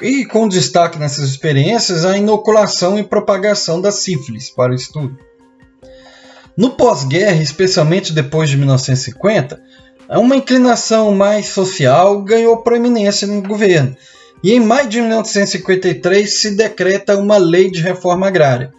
E 0.00 0.24
com 0.24 0.48
destaque 0.48 0.98
nessas 0.98 1.28
experiências 1.28 2.06
a 2.06 2.16
inoculação 2.16 2.98
e 2.98 3.04
propagação 3.04 3.82
da 3.82 3.92
sífilis 3.92 4.48
para 4.48 4.72
o 4.72 4.74
estudo. 4.74 5.16
No 6.56 6.70
pós-guerra, 6.70 7.42
especialmente 7.42 8.14
depois 8.14 8.48
de 8.48 8.56
1950, 8.56 9.60
uma 10.08 10.36
inclinação 10.36 11.14
mais 11.14 11.50
social 11.50 12.22
ganhou 12.22 12.62
proeminência 12.62 13.26
no 13.26 13.42
governo. 13.42 13.94
E 14.42 14.52
em 14.52 14.60
maio 14.60 14.88
de 14.88 15.00
1953 15.02 16.40
se 16.40 16.56
decreta 16.56 17.18
uma 17.18 17.36
lei 17.36 17.70
de 17.70 17.82
reforma 17.82 18.26
agrária, 18.26 18.72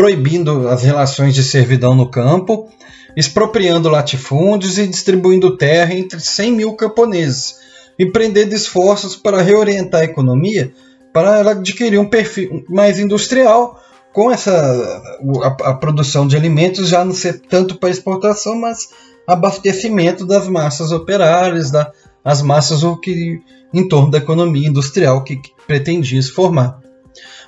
proibindo 0.00 0.66
as 0.66 0.82
relações 0.82 1.34
de 1.34 1.42
servidão 1.42 1.94
no 1.94 2.08
campo, 2.08 2.70
expropriando 3.14 3.90
latifúndios 3.90 4.78
e 4.78 4.86
distribuindo 4.86 5.58
terra 5.58 5.92
entre 5.92 6.18
100 6.18 6.52
mil 6.52 6.72
camponeses, 6.72 7.56
empreendendo 7.98 8.54
esforços 8.54 9.14
para 9.14 9.42
reorientar 9.42 10.00
a 10.00 10.04
economia 10.04 10.72
para 11.12 11.40
ela 11.40 11.50
adquirir 11.50 11.98
um 11.98 12.08
perfil 12.08 12.64
mais 12.66 12.98
industrial, 12.98 13.78
com 14.10 14.30
essa 14.30 15.02
a, 15.42 15.70
a 15.70 15.74
produção 15.74 16.26
de 16.26 16.34
alimentos 16.34 16.88
já 16.88 17.04
não 17.04 17.12
ser 17.12 17.38
tanto 17.38 17.76
para 17.76 17.90
exportação, 17.90 18.58
mas 18.58 18.88
abastecimento 19.26 20.24
das 20.24 20.48
massas 20.48 20.92
operárias, 20.92 21.70
da, 21.70 21.92
as 22.24 22.40
massas 22.40 22.82
o 22.82 22.96
que 22.96 23.42
em 23.70 23.86
torno 23.86 24.10
da 24.10 24.16
economia 24.16 24.66
industrial 24.66 25.22
que, 25.22 25.36
que 25.36 25.50
pretendia 25.66 26.22
se 26.22 26.30
formar. 26.30 26.80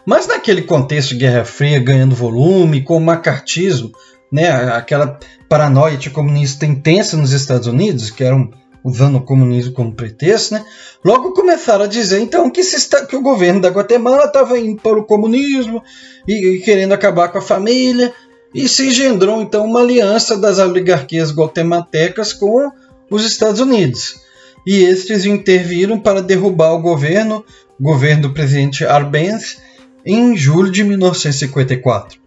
Mas 0.07 0.27
naquele 0.27 0.63
contexto 0.63 1.11
de 1.11 1.17
Guerra 1.17 1.45
Fria 1.45 1.79
ganhando 1.79 2.15
volume, 2.15 2.83
com 2.83 2.97
o 2.97 3.01
macartismo, 3.01 3.93
né, 4.31 4.51
aquela 4.51 5.19
paranoia 5.49 5.99
comunista 6.11 6.67
intensa 6.67 7.17
nos 7.17 7.33
Estados 7.33 7.67
Unidos, 7.67 8.11
que 8.11 8.25
eram 8.25 8.51
usando 8.85 9.17
o 9.17 9.23
comunismo 9.23 9.73
como 9.73 9.95
pretexto, 9.95 10.55
né? 10.55 10.65
Logo 11.05 11.33
começaram 11.33 11.85
a 11.85 11.89
dizer 11.89 12.21
então 12.21 12.51
que, 12.51 12.61
está, 12.61 13.07
que 13.07 13.15
o 13.15 13.23
governo 13.23 13.61
da 13.61 13.69
Guatemala 13.69 14.25
estava 14.25 14.59
indo 14.59 14.81
para 14.81 14.99
o 14.99 15.05
comunismo 15.05 15.83
e, 16.27 16.57
e, 16.57 16.59
querendo 16.61 16.93
acabar 16.93 17.29
com 17.29 17.39
a 17.39 17.43
família, 17.43 18.13
e 18.55 18.69
se 18.69 18.89
engendrou 18.89 19.41
então 19.41 19.65
uma 19.65 19.81
aliança 19.81 20.37
das 20.37 20.59
oligarquias 20.59 21.33
guatemaltecas 21.33 22.33
com 22.33 22.71
os 23.11 23.25
Estados 23.25 23.61
Unidos. 23.61 24.21
E 24.67 24.83
estes 24.83 25.25
interviram 25.25 25.99
para 25.99 26.23
derrubar 26.23 26.73
o 26.73 26.83
governo, 26.83 27.45
o 27.79 27.83
governo 27.83 28.23
do 28.23 28.35
presidente 28.35 28.85
Arbenz, 28.85 29.59
em 30.05 30.37
julho 30.37 30.71
de 30.71 30.85
1954. 30.85 32.21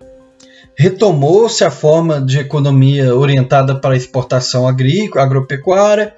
Retomou-se 0.78 1.64
a 1.64 1.72
forma 1.72 2.22
de 2.22 2.40
economia 2.40 3.16
orientada 3.16 3.76
para 3.76 3.94
a 3.94 3.98
exportação 3.98 4.68
agrícola, 4.68 5.24
agropecuária, 5.24 6.14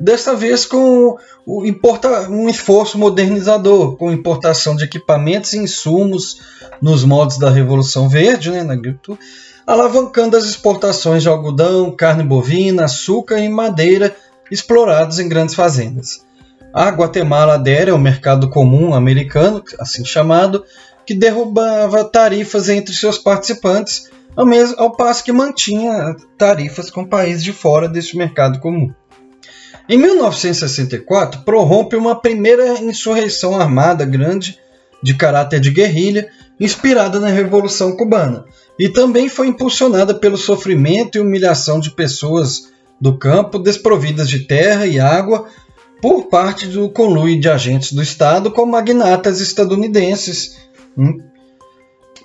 desta 0.00 0.34
vez 0.34 0.66
com 0.66 1.16
um 1.46 2.48
esforço 2.48 2.98
modernizador, 2.98 3.96
com 3.96 4.10
importação 4.10 4.74
de 4.74 4.84
equipamentos 4.84 5.52
e 5.52 5.58
insumos 5.58 6.40
nos 6.80 7.04
modos 7.04 7.38
da 7.38 7.50
Revolução 7.50 8.08
Verde, 8.08 8.50
né, 8.50 8.64
na 8.64 8.72
agricultura, 8.72 9.18
alavancando 9.66 10.36
as 10.36 10.44
exportações 10.44 11.22
de 11.22 11.28
algodão, 11.28 11.94
carne 11.94 12.24
bovina, 12.24 12.84
açúcar 12.84 13.38
e 13.38 13.48
madeira 13.48 14.14
explorados 14.50 15.18
em 15.18 15.28
grandes 15.28 15.54
fazendas. 15.54 16.24
A 16.72 16.88
Guatemala 16.88 17.54
adere 17.54 17.90
ao 17.90 17.98
mercado 17.98 18.48
comum 18.48 18.94
americano, 18.94 19.62
assim 19.78 20.04
chamado, 20.04 20.64
que 21.06 21.14
derrubava 21.14 22.04
tarifas 22.04 22.68
entre 22.68 22.94
seus 22.94 23.18
participantes, 23.18 24.10
ao, 24.36 24.46
mesmo, 24.46 24.76
ao 24.78 24.96
passo 24.96 25.24
que 25.24 25.32
mantinha 25.32 26.16
tarifas 26.38 26.90
com 26.90 27.04
países 27.04 27.42
de 27.42 27.52
fora 27.52 27.88
deste 27.88 28.16
mercado 28.16 28.60
comum. 28.60 28.92
Em 29.88 29.98
1964, 29.98 31.42
prorrompe 31.42 31.96
uma 31.96 32.14
primeira 32.14 32.78
insurreição 32.80 33.60
armada 33.60 34.04
grande 34.04 34.58
de 35.02 35.14
caráter 35.14 35.60
de 35.60 35.70
guerrilha, 35.70 36.28
inspirada 36.60 37.18
na 37.18 37.28
Revolução 37.28 37.96
Cubana, 37.96 38.44
e 38.78 38.88
também 38.88 39.28
foi 39.28 39.48
impulsionada 39.48 40.14
pelo 40.14 40.36
sofrimento 40.36 41.18
e 41.18 41.20
humilhação 41.20 41.80
de 41.80 41.90
pessoas 41.90 42.72
do 43.00 43.18
campo 43.18 43.58
desprovidas 43.58 44.28
de 44.28 44.40
terra 44.40 44.86
e 44.86 45.00
água 45.00 45.48
por 46.00 46.28
parte 46.28 46.66
do 46.66 46.88
conluio 46.88 47.38
de 47.38 47.48
agentes 47.48 47.92
do 47.92 48.02
Estado 48.02 48.50
com 48.50 48.64
magnatas 48.64 49.40
estadunidenses. 49.40 50.56
Hum. 50.96 51.18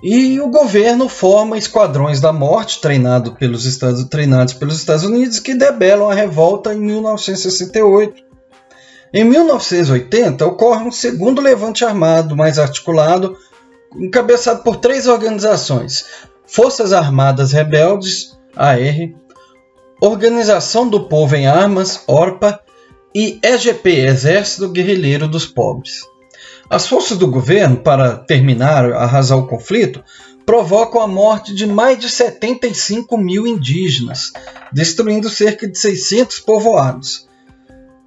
E 0.03 0.39
o 0.39 0.49
governo 0.49 1.09
forma 1.09 1.57
esquadrões 1.57 2.21
da 2.21 2.31
morte 2.31 2.79
treinado 2.79 3.33
pelos 3.33 3.65
Estados, 3.65 4.03
treinados 4.05 4.53
pelos 4.53 4.77
Estados 4.77 5.03
Unidos 5.03 5.39
que 5.39 5.55
debelam 5.55 6.09
a 6.09 6.13
revolta 6.13 6.73
em 6.73 6.79
1968. 6.79 8.23
Em 9.13 9.23
1980 9.23 10.45
ocorre 10.45 10.83
um 10.83 10.91
segundo 10.91 11.41
levante 11.41 11.83
armado 11.83 12.35
mais 12.35 12.59
articulado, 12.59 13.35
encabeçado 13.95 14.61
por 14.61 14.75
três 14.75 15.07
organizações: 15.07 16.05
Forças 16.45 16.93
Armadas 16.93 17.51
Rebeldes, 17.51 18.37
AR, 18.55 18.77
Organização 19.99 20.87
do 20.87 21.05
Povo 21.07 21.35
em 21.35 21.47
Armas, 21.47 22.03
ORPA, 22.05 22.59
e 23.15 23.39
EGP, 23.41 23.89
Exército 23.89 24.69
Guerrilheiro 24.69 25.27
dos 25.27 25.47
Pobres. 25.47 26.01
As 26.69 26.87
forças 26.87 27.17
do 27.17 27.27
governo, 27.27 27.77
para 27.77 28.17
terminar, 28.17 28.91
arrasar 28.91 29.37
o 29.37 29.47
conflito, 29.47 30.03
provocam 30.45 31.01
a 31.01 31.07
morte 31.07 31.53
de 31.55 31.65
mais 31.65 31.97
de 31.97 32.09
75 32.09 33.17
mil 33.17 33.47
indígenas, 33.47 34.33
destruindo 34.71 35.29
cerca 35.29 35.67
de 35.67 35.77
600 35.77 36.39
povoados. 36.39 37.27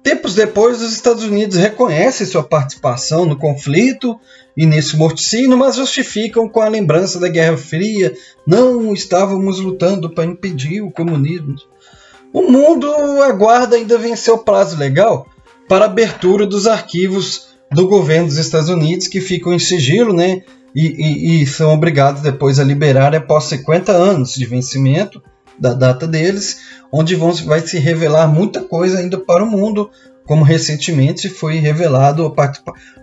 Tempos 0.03 0.33
depois, 0.33 0.81
os 0.81 0.93
Estados 0.93 1.23
Unidos 1.23 1.57
reconhecem 1.57 2.25
sua 2.25 2.43
participação 2.43 3.25
no 3.25 3.35
conflito 3.35 4.19
e 4.57 4.65
nesse 4.65 4.97
morticínio, 4.97 5.57
mas 5.57 5.75
justificam 5.75 6.49
com 6.49 6.61
a 6.61 6.69
lembrança 6.69 7.19
da 7.19 7.27
Guerra 7.27 7.57
Fria. 7.57 8.13
Não 8.45 8.93
estávamos 8.93 9.59
lutando 9.59 10.09
para 10.09 10.25
impedir 10.25 10.81
o 10.81 10.91
comunismo. 10.91 11.55
O 12.33 12.43
mundo 12.43 12.91
aguarda 13.23 13.75
ainda 13.75 13.97
vencer 13.97 14.33
o 14.33 14.39
prazo 14.39 14.77
legal 14.77 15.27
para 15.67 15.85
a 15.85 15.87
abertura 15.87 16.47
dos 16.47 16.65
arquivos 16.65 17.50
do 17.71 17.87
governo 17.87 18.27
dos 18.27 18.37
Estados 18.37 18.69
Unidos, 18.69 19.07
que 19.07 19.21
ficam 19.21 19.53
em 19.53 19.59
sigilo, 19.59 20.13
né? 20.13 20.41
E, 20.73 20.87
e, 20.87 21.41
e 21.41 21.47
são 21.47 21.73
obrigados 21.73 22.21
depois 22.21 22.59
a 22.59 22.63
liberar 22.63 23.13
após 23.15 23.45
50 23.45 23.91
anos 23.91 24.33
de 24.33 24.45
vencimento 24.45 25.21
da 25.59 25.73
data 25.73 26.07
deles, 26.07 26.59
onde 26.91 27.15
vão, 27.15 27.31
vai 27.33 27.61
se 27.61 27.77
revelar 27.77 28.27
muita 28.27 28.61
coisa 28.61 28.99
ainda 28.99 29.17
para 29.19 29.43
o 29.43 29.49
mundo, 29.49 29.89
como 30.25 30.43
recentemente 30.43 31.29
foi 31.29 31.55
revelado 31.55 32.33
a, 32.37 32.51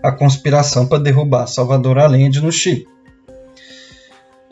a 0.07 0.11
conspiração 0.11 0.87
para 0.87 0.99
derrubar 0.99 1.47
Salvador 1.47 1.99
Allende 1.99 2.41
no 2.41 2.51
Chile. 2.51 2.87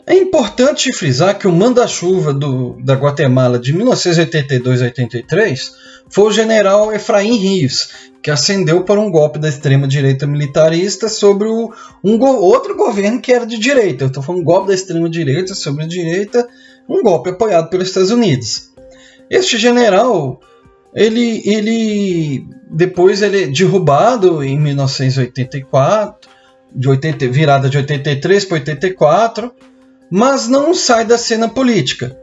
É 0.06 0.14
importante 0.14 0.90
frisar 0.90 1.38
que 1.38 1.46
o 1.46 1.52
manda-chuva 1.52 2.32
da 2.32 2.94
Guatemala 2.94 3.58
de 3.58 3.74
1982 3.74 4.80
a 4.80 4.86
83 4.86 5.72
foi 6.08 6.24
o 6.24 6.32
general 6.32 6.90
Efraim 6.94 7.36
Rios, 7.36 7.90
que 8.22 8.30
ascendeu 8.30 8.84
para 8.84 9.00
um 9.00 9.10
golpe 9.10 9.38
da 9.38 9.48
extrema-direita 9.48 10.26
militarista 10.26 11.08
sobre 11.08 11.48
o, 11.48 11.72
um 12.02 12.18
go 12.18 12.26
outro 12.26 12.76
governo 12.76 13.20
que 13.20 13.32
era 13.32 13.46
de 13.46 13.58
direita. 13.58 14.06
Estou 14.06 14.22
falando 14.22 14.42
um 14.42 14.44
golpe 14.44 14.68
da 14.68 14.74
extrema-direita 14.74 15.54
sobre 15.54 15.84
a 15.84 15.88
direita, 15.88 16.48
um 16.88 17.02
golpe 17.02 17.30
apoiado 17.30 17.70
pelos 17.70 17.88
Estados 17.88 18.10
Unidos. 18.10 18.70
Este 19.30 19.56
general, 19.56 20.40
ele, 20.94 21.42
ele 21.44 22.46
depois 22.70 23.22
ele 23.22 23.44
é 23.44 23.46
derrubado 23.46 24.42
em 24.42 24.58
1984, 24.58 26.28
de 26.74 26.88
80, 26.88 27.28
virada 27.28 27.68
de 27.68 27.78
83 27.78 28.44
para 28.44 28.58
84 28.58 29.52
mas 30.10 30.48
não 30.48 30.74
sai 30.74 31.04
da 31.04 31.18
cena 31.18 31.48
política. 31.48 32.16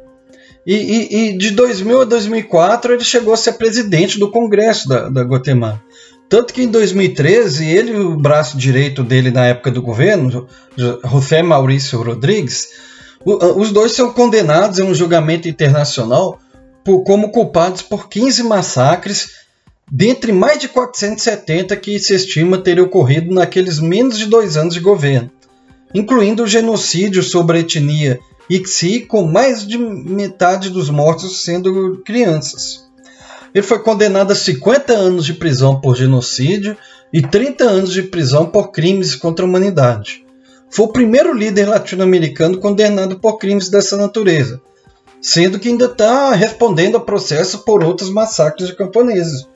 E, 0.66 0.74
e, 0.74 1.16
e, 1.30 1.38
de 1.38 1.52
2000 1.52 2.02
a 2.02 2.06
2004 2.06 2.94
ele 2.94 3.04
chegou 3.04 3.34
a 3.34 3.38
ser 3.38 3.54
presidente 3.54 4.18
do 4.18 4.32
Congresso 4.32 4.90
da, 4.90 5.10
da 5.10 5.22
Guatemala. 5.22 5.82
Tanto 6.28 6.54
que 6.54 6.64
em 6.64 6.68
2013 6.68 7.66
ele 7.66 7.96
o 8.00 8.18
braço 8.18 8.58
direito 8.58 9.04
dele 9.04 9.30
na 9.30 9.46
época 9.46 9.70
do 9.70 9.82
governo, 9.82 10.48
José 10.76 11.44
Maurício 11.44 12.02
Rodrigues, 12.02 12.70
os 13.24 13.72
dois 13.72 13.92
são 13.92 14.12
condenados 14.12 14.80
em 14.80 14.84
um 14.84 14.94
julgamento 14.94 15.48
internacional 15.48 16.40
por, 16.84 17.04
como 17.04 17.32
culpados 17.32 17.84
por 17.84 18.10
15 18.10 18.44
massacres, 18.44 19.32
dentre 19.92 20.32
mais 20.32 20.58
de 20.58 20.68
470 20.68 21.76
que 21.78 22.00
se 22.00 22.16
estima 22.16 22.58
ter 22.58 22.80
ocorrido 22.80 23.34
naqueles 23.34 23.80
menos 23.80 24.18
de 24.18 24.26
dois 24.26 24.58
anos 24.58 24.74
de 24.74 24.80
governo 24.80 25.30
incluindo 25.96 26.44
o 26.44 26.48
genocídio 26.48 27.24
sobre 27.24 27.58
a 27.58 27.62
etnia 27.62 28.20
Ixi, 28.50 29.02
com 29.02 29.24
mais 29.24 29.66
de 29.66 29.78
metade 29.78 30.70
dos 30.70 30.90
mortos 30.90 31.44
sendo 31.44 32.02
crianças. 32.06 32.86
Ele 33.54 33.66
foi 33.66 33.80
condenado 33.80 34.32
a 34.32 34.36
50 34.36 34.94
anos 34.94 35.26
de 35.26 35.34
prisão 35.34 35.80
por 35.80 35.96
genocídio 35.96 36.78
e 37.12 37.22
30 37.22 37.64
anos 37.64 37.92
de 37.92 38.04
prisão 38.04 38.46
por 38.46 38.72
crimes 38.72 39.16
contra 39.16 39.46
a 39.46 39.48
humanidade. 39.48 40.26
Foi 40.70 40.86
o 40.86 40.92
primeiro 40.92 41.34
líder 41.34 41.70
latino-americano 41.70 42.60
condenado 42.60 43.18
por 43.20 43.38
crimes 43.38 43.70
dessa 43.70 43.96
natureza, 43.96 44.62
sendo 45.22 45.58
que 45.58 45.70
ainda 45.70 45.86
está 45.86 46.34
respondendo 46.34 46.98
a 46.98 47.00
processo 47.00 47.60
por 47.60 47.84
outros 47.84 48.10
massacres 48.10 48.68
de 48.68 48.76
camponeses. 48.76 49.48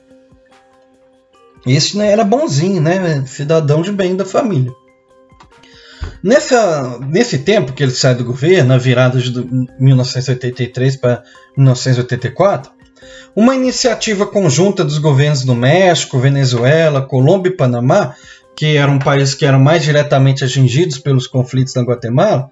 Esse 1.66 1.98
né, 1.98 2.10
era 2.10 2.24
bonzinho, 2.24 2.80
né? 2.80 3.24
Cidadão 3.26 3.82
de 3.82 3.92
bem 3.92 4.16
da 4.16 4.24
família. 4.24 4.72
Nessa, 6.22 6.98
nesse 7.00 7.38
tempo 7.38 7.72
que 7.72 7.82
ele 7.82 7.92
sai 7.92 8.14
do 8.14 8.24
governo, 8.24 8.68
na 8.68 8.78
virada 8.78 9.18
de 9.18 9.32
1983 9.78 10.96
para 10.96 11.22
1984, 11.56 12.72
uma 13.34 13.54
iniciativa 13.54 14.26
conjunta 14.26 14.84
dos 14.84 14.98
governos 14.98 15.44
do 15.44 15.54
México, 15.54 16.18
Venezuela, 16.18 17.02
Colômbia 17.02 17.50
e 17.50 17.56
Panamá, 17.56 18.14
que 18.56 18.76
eram 18.76 18.98
países 18.98 19.34
que 19.34 19.46
eram 19.46 19.58
mais 19.58 19.82
diretamente 19.82 20.44
atingidos 20.44 20.98
pelos 20.98 21.26
conflitos 21.26 21.74
na 21.74 21.82
Guatemala, 21.82 22.50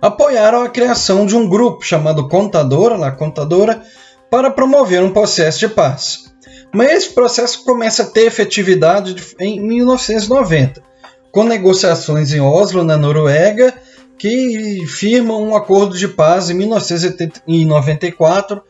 apoiaram 0.00 0.62
a 0.62 0.68
criação 0.68 1.26
de 1.26 1.36
um 1.36 1.48
grupo 1.48 1.84
chamado 1.84 2.28
Contadora, 2.28 2.96
lá 2.96 3.12
Contadora, 3.12 3.82
para 4.30 4.50
promover 4.50 5.02
um 5.02 5.12
processo 5.12 5.60
de 5.60 5.68
paz. 5.68 6.28
Mas 6.72 6.90
esse 6.92 7.14
processo 7.14 7.64
começa 7.64 8.02
a 8.02 8.06
ter 8.06 8.26
efetividade 8.26 9.14
em 9.38 9.60
1990, 9.60 10.82
com 11.30 11.44
negociações 11.44 12.32
em 12.32 12.40
Oslo, 12.40 12.84
na 12.84 12.96
Noruega, 12.96 13.74
que 14.18 14.84
firmam 14.86 15.42
um 15.42 15.54
acordo 15.54 15.96
de 15.96 16.08
paz 16.08 16.50
em 16.50 16.54
1994 16.54 18.60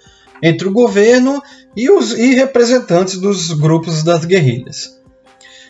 entre 0.43 0.69
o 0.69 0.73
governo 0.73 1.43
e 1.77 1.91
os 1.91 2.13
e 2.13 2.35
representantes 2.35 3.19
dos 3.19 3.53
grupos 3.53 4.03
das 4.03 4.25
guerrilhas. 4.25 4.99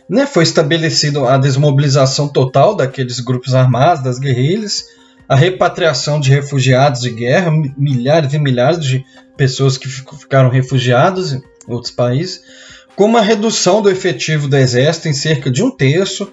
Né, 0.08 0.26
foi 0.26 0.42
estabelecido 0.42 1.26
a 1.26 1.36
desmobilização 1.36 2.28
total 2.28 2.74
daqueles 2.74 3.20
grupos 3.20 3.54
armados, 3.54 4.02
das 4.02 4.18
guerrilhas, 4.18 4.84
a 5.28 5.36
repatriação 5.36 6.18
de 6.18 6.30
refugiados 6.30 7.02
de 7.02 7.10
guerra, 7.10 7.50
milhares 7.76 8.32
e 8.32 8.38
milhares 8.38 8.82
de 8.82 9.04
pessoas 9.36 9.76
que 9.76 9.86
ficaram 9.86 10.48
refugiadas 10.48 11.34
em 11.34 11.42
outros 11.68 11.92
países, 11.92 12.40
como 12.96 13.18
a 13.18 13.20
redução 13.20 13.82
do 13.82 13.90
efetivo 13.90 14.48
do 14.48 14.56
exército 14.56 15.08
em 15.08 15.12
cerca 15.12 15.50
de 15.50 15.62
um 15.62 15.70
terço, 15.70 16.32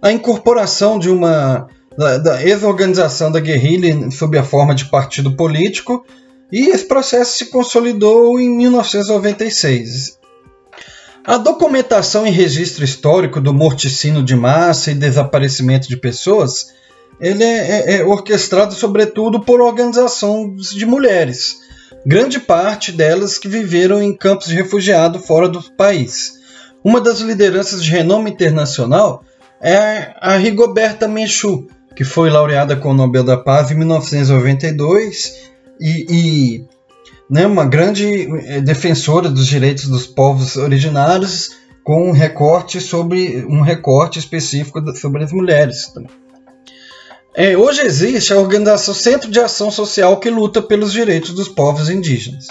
a 0.00 0.12
incorporação 0.12 0.98
de 0.98 1.10
uma 1.10 1.68
da, 1.96 2.18
da 2.18 2.42
ex-organização 2.42 3.32
da 3.32 3.40
guerrilha 3.40 4.10
sob 4.10 4.36
a 4.38 4.44
forma 4.44 4.74
de 4.74 4.86
partido 4.86 5.34
político, 5.34 6.04
e 6.52 6.68
esse 6.68 6.84
processo 6.84 7.38
se 7.38 7.46
consolidou 7.46 8.38
em 8.38 8.48
1996. 8.48 10.18
A 11.24 11.38
documentação 11.38 12.26
e 12.26 12.30
registro 12.30 12.84
histórico 12.84 13.40
do 13.40 13.52
morticínio 13.52 14.22
de 14.22 14.36
massa 14.36 14.92
e 14.92 14.94
desaparecimento 14.94 15.88
de 15.88 15.96
pessoas 15.96 16.66
ele 17.20 17.42
é, 17.42 17.46
é, 17.48 17.96
é 17.96 18.04
orquestrado 18.04 18.74
sobretudo 18.74 19.40
por 19.40 19.60
organizações 19.60 20.70
de 20.70 20.84
mulheres, 20.84 21.56
grande 22.04 22.38
parte 22.38 22.92
delas 22.92 23.38
que 23.38 23.48
viveram 23.48 24.02
em 24.02 24.14
campos 24.14 24.48
de 24.48 24.54
refugiado 24.54 25.18
fora 25.18 25.48
do 25.48 25.62
país. 25.72 26.34
Uma 26.84 27.00
das 27.00 27.20
lideranças 27.20 27.82
de 27.82 27.90
renome 27.90 28.30
internacional 28.30 29.24
é 29.60 30.14
a 30.20 30.36
Rigoberta 30.36 31.08
Menchú, 31.08 31.66
que 31.94 32.04
foi 32.04 32.30
laureada 32.30 32.76
com 32.76 32.90
o 32.90 32.94
Nobel 32.94 33.24
da 33.24 33.36
Paz 33.36 33.70
em 33.70 33.74
1992 33.74 35.50
e, 35.80 36.06
e 36.08 36.64
né, 37.28 37.46
uma 37.46 37.64
grande 37.64 38.28
eh, 38.46 38.60
defensora 38.60 39.28
dos 39.28 39.46
direitos 39.46 39.88
dos 39.88 40.06
povos 40.06 40.56
originários 40.56 41.56
com 41.82 42.08
um 42.08 42.12
recorte 42.12 42.80
sobre 42.80 43.44
um 43.48 43.60
recorte 43.60 44.18
específico 44.18 44.80
sobre 44.96 45.24
as 45.24 45.32
mulheres. 45.32 45.92
É, 47.34 47.56
hoje 47.56 47.82
existe 47.82 48.32
a 48.32 48.38
organização 48.38 48.94
Centro 48.94 49.30
de 49.30 49.38
Ação 49.38 49.70
Social 49.70 50.18
que 50.18 50.30
luta 50.30 50.60
pelos 50.62 50.92
direitos 50.92 51.32
dos 51.32 51.48
povos 51.48 51.88
indígenas. 51.88 52.48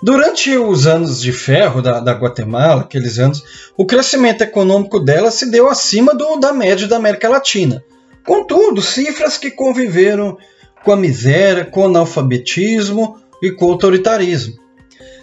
Durante 0.00 0.56
os 0.56 0.86
anos 0.86 1.20
de 1.20 1.32
ferro 1.32 1.82
da, 1.82 1.98
da, 1.98 2.12
Guatemala, 2.12 2.82
aqueles 2.82 3.18
anos, 3.18 3.42
o 3.76 3.84
crescimento 3.84 4.42
econômico 4.42 5.00
dela 5.00 5.30
se 5.30 5.50
deu 5.50 5.68
acima 5.68 6.14
do, 6.14 6.36
da 6.36 6.52
média 6.52 6.86
da 6.86 6.96
América 6.96 7.28
Latina. 7.28 7.82
Contudo, 8.24 8.80
cifras 8.80 9.36
que 9.36 9.50
conviveram 9.50 10.38
com 10.84 10.92
a 10.92 10.96
miséria, 10.96 11.64
com 11.64 11.80
o 11.80 11.86
analfabetismo 11.86 13.18
e 13.42 13.50
com 13.50 13.66
o 13.66 13.72
autoritarismo. 13.72 14.54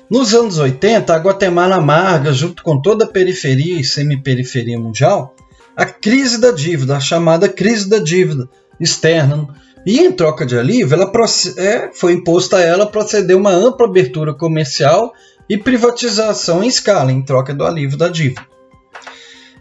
Nos 0.09 0.35
anos 0.35 0.57
80, 0.57 1.13
a 1.13 1.17
Guatemala 1.17 1.77
amarga, 1.77 2.33
junto 2.33 2.61
com 2.61 2.79
toda 2.81 3.05
a 3.05 3.07
periferia 3.07 3.79
e 3.79 3.83
semi-periferia 3.83 4.77
mundial, 4.77 5.35
a 5.75 5.85
crise 5.85 6.39
da 6.39 6.51
dívida, 6.51 6.97
a 6.97 6.99
chamada 6.99 7.49
crise 7.49 7.89
da 7.89 7.99
dívida 7.99 8.47
externa. 8.79 9.47
E 9.85 9.99
em 9.99 10.11
troca 10.11 10.45
de 10.45 10.57
alívio, 10.57 10.95
ela 10.95 11.11
é, 11.57 11.89
foi 11.93 12.13
imposta 12.13 12.57
a 12.57 12.61
ela 12.61 12.85
proceder 12.85 13.37
uma 13.37 13.51
ampla 13.51 13.85
abertura 13.85 14.33
comercial 14.33 15.13
e 15.47 15.57
privatização 15.57 16.63
em 16.63 16.67
escala, 16.67 17.11
em 17.11 17.21
troca 17.21 17.53
do 17.53 17.63
alívio 17.63 17.97
da 17.97 18.09
dívida. 18.09 18.41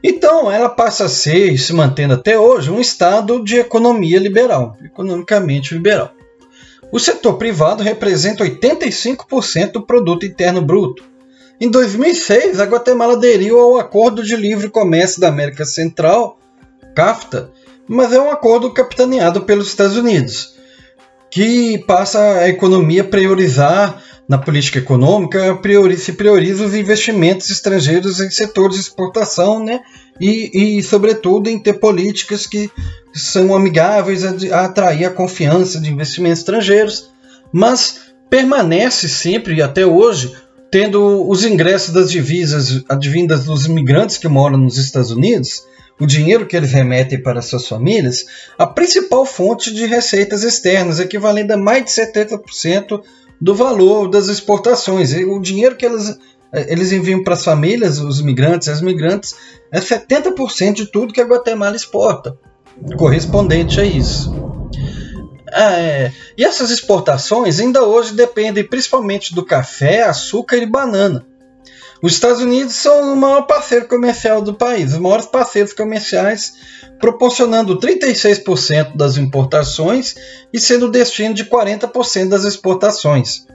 Então, 0.02 0.50
ela 0.50 0.68
passa 0.68 1.04
a 1.04 1.08
ser, 1.08 1.52
e 1.52 1.58
se 1.58 1.72
mantendo 1.72 2.14
até 2.14 2.38
hoje, 2.38 2.70
um 2.70 2.80
estado 2.80 3.42
de 3.42 3.56
economia 3.56 4.18
liberal, 4.18 4.76
economicamente 4.82 5.74
liberal. 5.74 6.12
O 6.90 6.98
setor 6.98 7.34
privado 7.34 7.82
representa 7.82 8.44
85% 8.44 9.72
do 9.72 9.82
produto 9.82 10.24
interno 10.24 10.62
bruto, 10.62 11.02
em 11.60 11.70
2006, 11.70 12.58
a 12.58 12.64
Guatemala 12.64 13.12
aderiu 13.14 13.60
ao 13.60 13.78
Acordo 13.78 14.24
de 14.24 14.34
Livre 14.34 14.68
Comércio 14.68 15.20
da 15.20 15.28
América 15.28 15.64
Central, 15.64 16.38
CAFTA, 16.96 17.50
mas 17.88 18.12
é 18.12 18.20
um 18.20 18.30
acordo 18.30 18.72
capitaneado 18.72 19.42
pelos 19.42 19.68
Estados 19.68 19.96
Unidos, 19.96 20.54
que 21.30 21.78
passa 21.86 22.20
a 22.20 22.48
economia 22.48 23.02
a 23.02 23.06
priorizar 23.06 24.02
na 24.28 24.38
política 24.38 24.78
econômica, 24.78 25.54
priori, 25.56 25.98
se 25.98 26.14
prioriza 26.14 26.64
os 26.64 26.74
investimentos 26.74 27.50
estrangeiros 27.50 28.20
em 28.20 28.30
setores 28.30 28.76
de 28.76 28.82
exportação, 28.82 29.62
né? 29.62 29.80
E, 30.18 30.78
e 30.78 30.82
sobretudo, 30.82 31.50
em 31.50 31.58
ter 31.58 31.74
políticas 31.74 32.46
que 32.46 32.70
são 33.12 33.54
amigáveis 33.54 34.24
a, 34.24 34.56
a 34.56 34.64
atrair 34.64 35.04
a 35.04 35.10
confiança 35.10 35.78
de 35.78 35.90
investimentos 35.90 36.38
estrangeiros, 36.38 37.10
mas 37.52 38.00
permanece 38.30 39.08
sempre, 39.08 39.60
até 39.60 39.84
hoje, 39.84 40.34
tendo 40.70 41.28
os 41.28 41.44
ingressos 41.44 41.92
das 41.92 42.10
divisas 42.10 42.82
advindas 42.88 43.44
dos 43.44 43.66
imigrantes 43.66 44.16
que 44.16 44.26
moram 44.26 44.56
nos 44.56 44.78
Estados 44.78 45.10
Unidos, 45.10 45.62
o 46.00 46.06
dinheiro 46.06 46.46
que 46.46 46.56
eles 46.56 46.72
remetem 46.72 47.22
para 47.22 47.42
suas 47.42 47.68
famílias, 47.68 48.24
a 48.58 48.66
principal 48.66 49.24
fonte 49.24 49.72
de 49.72 49.86
receitas 49.86 50.42
externas, 50.42 50.98
equivalendo 50.98 51.52
a 51.52 51.56
mais 51.56 51.84
de 51.84 51.90
70% 51.90 53.00
do 53.40 53.54
valor 53.54 54.08
das 54.08 54.28
exportações. 54.28 55.12
E 55.12 55.24
o 55.24 55.40
dinheiro 55.40 55.76
que 55.76 55.86
eles, 55.86 56.18
eles 56.52 56.92
enviam 56.92 57.22
para 57.22 57.34
as 57.34 57.44
famílias, 57.44 58.00
os 58.00 58.20
imigrantes, 58.20 58.68
as 58.68 58.80
migrantes, 58.80 59.34
é 59.70 59.78
70% 59.78 60.74
de 60.74 60.86
tudo 60.86 61.12
que 61.12 61.20
a 61.20 61.26
Guatemala 61.26 61.76
exporta, 61.76 62.36
correspondente 62.96 63.80
a 63.80 63.84
isso. 63.84 64.32
É, 65.52 66.10
e 66.36 66.44
essas 66.44 66.70
exportações 66.70 67.60
ainda 67.60 67.84
hoje 67.84 68.12
dependem 68.12 68.64
principalmente 68.64 69.32
do 69.32 69.44
café, 69.44 70.02
açúcar 70.02 70.56
e 70.56 70.66
banana. 70.66 71.24
Os 72.02 72.12
Estados 72.12 72.40
Unidos 72.40 72.74
são 72.74 73.12
o 73.12 73.16
maior 73.16 73.42
parceiro 73.42 73.88
comercial 73.88 74.42
do 74.42 74.54
país, 74.54 74.92
os 74.92 74.98
maiores 74.98 75.26
parceiros 75.26 75.72
comerciais, 75.72 76.54
proporcionando 77.00 77.78
36% 77.78 78.96
das 78.96 79.16
importações 79.16 80.14
e 80.52 80.60
sendo 80.60 80.90
destino 80.90 81.34
de 81.34 81.44
40% 81.44 82.28
das 82.28 82.44
exportações. 82.44 83.46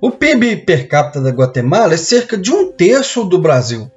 O 0.00 0.10
PIB 0.10 0.64
per 0.64 0.88
capita 0.88 1.20
da 1.20 1.30
Guatemala 1.30 1.94
é 1.94 1.98
cerca 1.98 2.36
de 2.36 2.52
um 2.52 2.72
terço 2.72 3.24
do 3.24 3.38
Brasil. 3.38 3.90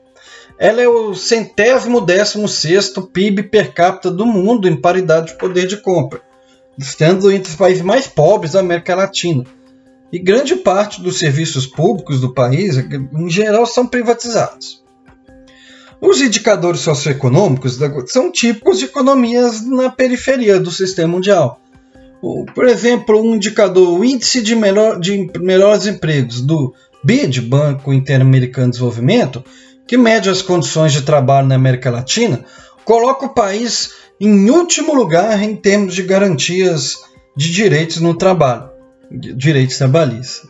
Ela 0.58 0.82
é 0.82 0.88
o 0.88 1.16
centésimo 1.16 2.00
décimo 2.02 2.48
sexto 2.48 3.02
PIB 3.02 3.44
per 3.44 3.74
capita 3.74 4.12
do 4.12 4.26
mundo 4.26 4.68
em 4.68 4.80
paridade 4.80 5.28
de 5.28 5.38
poder 5.38 5.66
de 5.68 5.78
compra 5.78 6.22
estando 6.78 7.32
entre 7.32 7.52
os 7.52 7.56
países 7.56 7.84
mais 7.84 8.08
pobres 8.08 8.54
da 8.54 8.60
América 8.60 8.96
Latina. 8.96 9.44
E 10.14 10.20
grande 10.20 10.56
parte 10.56 11.02
dos 11.02 11.18
serviços 11.18 11.66
públicos 11.66 12.22
do 12.22 12.32
país, 12.32 12.78
em 12.78 13.30
geral, 13.32 13.66
são 13.66 13.88
privatizados. 13.88 14.84
Os 16.00 16.22
indicadores 16.22 16.82
socioeconômicos 16.82 17.80
são 18.06 18.32
típicos 18.32 18.78
de 18.78 18.86
economias 18.86 19.66
na 19.66 19.90
periferia 19.90 20.60
do 20.60 20.70
sistema 20.70 21.14
mundial. 21.14 21.60
Por 22.54 22.68
exemplo, 22.68 23.20
um 23.20 23.36
indicador, 23.36 24.00
o 24.00 24.06
Índice 24.06 24.44
de, 24.44 24.56
melhor, 24.56 25.00
de 25.00 25.32
Melhores 25.40 25.88
Empregos 25.88 26.42
do 26.42 26.76
BID, 27.04 27.42
Banco 27.42 27.92
Interamericano 27.92 28.68
de 28.68 28.74
Desenvolvimento, 28.74 29.44
que 29.88 29.98
mede 29.98 30.30
as 30.30 30.44
condições 30.44 30.94
de 30.94 31.02
trabalho 31.02 31.48
na 31.48 31.56
América 31.56 31.90
Latina, 31.90 32.46
coloca 32.86 33.26
o 33.26 33.34
país 33.34 33.96
em 34.22 34.48
último 34.52 34.94
lugar 34.94 35.42
em 35.42 35.56
termos 35.56 35.96
de 35.96 36.04
garantias 36.04 36.98
de 37.36 37.52
direitos 37.52 38.00
no 38.00 38.14
trabalho, 38.14 38.73
direitos 39.14 39.78
trabalhistas. 39.78 40.50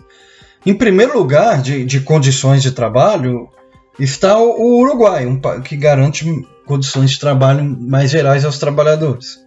Em 0.66 0.74
primeiro 0.74 1.18
lugar, 1.18 1.62
de, 1.62 1.84
de 1.84 2.00
condições 2.00 2.62
de 2.64 2.72
trabalho, 2.72 3.50
está 4.00 4.38
o 4.38 4.80
Uruguai, 4.80 5.26
um, 5.26 5.40
que 5.62 5.76
garante 5.76 6.26
condições 6.66 7.12
de 7.12 7.20
trabalho 7.20 7.64
mais 7.64 8.10
gerais 8.10 8.46
aos 8.46 8.58
trabalhadores. 8.58 9.44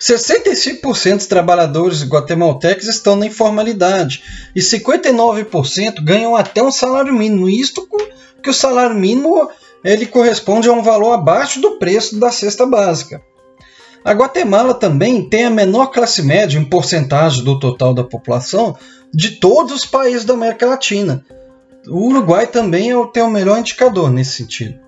65% 0.00 1.16
dos 1.16 1.26
trabalhadores 1.26 2.04
guatemaltecos 2.04 2.86
estão 2.86 3.16
na 3.16 3.26
informalidade 3.26 4.22
e 4.54 4.60
59% 4.60 6.02
ganham 6.02 6.36
até 6.36 6.62
um 6.62 6.70
salário 6.70 7.12
mínimo. 7.12 7.48
Isto 7.48 7.86
que 8.42 8.48
o 8.48 8.54
salário 8.54 8.94
mínimo 8.94 9.50
ele 9.84 10.06
corresponde 10.06 10.68
a 10.68 10.72
um 10.72 10.82
valor 10.82 11.12
abaixo 11.12 11.60
do 11.60 11.78
preço 11.78 12.18
da 12.18 12.30
cesta 12.30 12.64
básica. 12.64 13.20
A 14.04 14.12
Guatemala 14.12 14.74
também 14.74 15.28
tem 15.28 15.44
a 15.44 15.50
menor 15.50 15.86
classe 15.86 16.22
média 16.22 16.58
em 16.58 16.64
porcentagem 16.64 17.44
do 17.44 17.58
total 17.58 17.92
da 17.92 18.04
população 18.04 18.76
de 19.12 19.32
todos 19.32 19.74
os 19.74 19.86
países 19.86 20.24
da 20.24 20.34
América 20.34 20.66
Latina. 20.66 21.24
O 21.86 22.08
Uruguai 22.08 22.46
também 22.46 22.92
é 22.92 23.06
tem 23.12 23.22
o 23.22 23.30
melhor 23.30 23.58
indicador 23.58 24.10
nesse 24.10 24.32
sentido. 24.32 24.78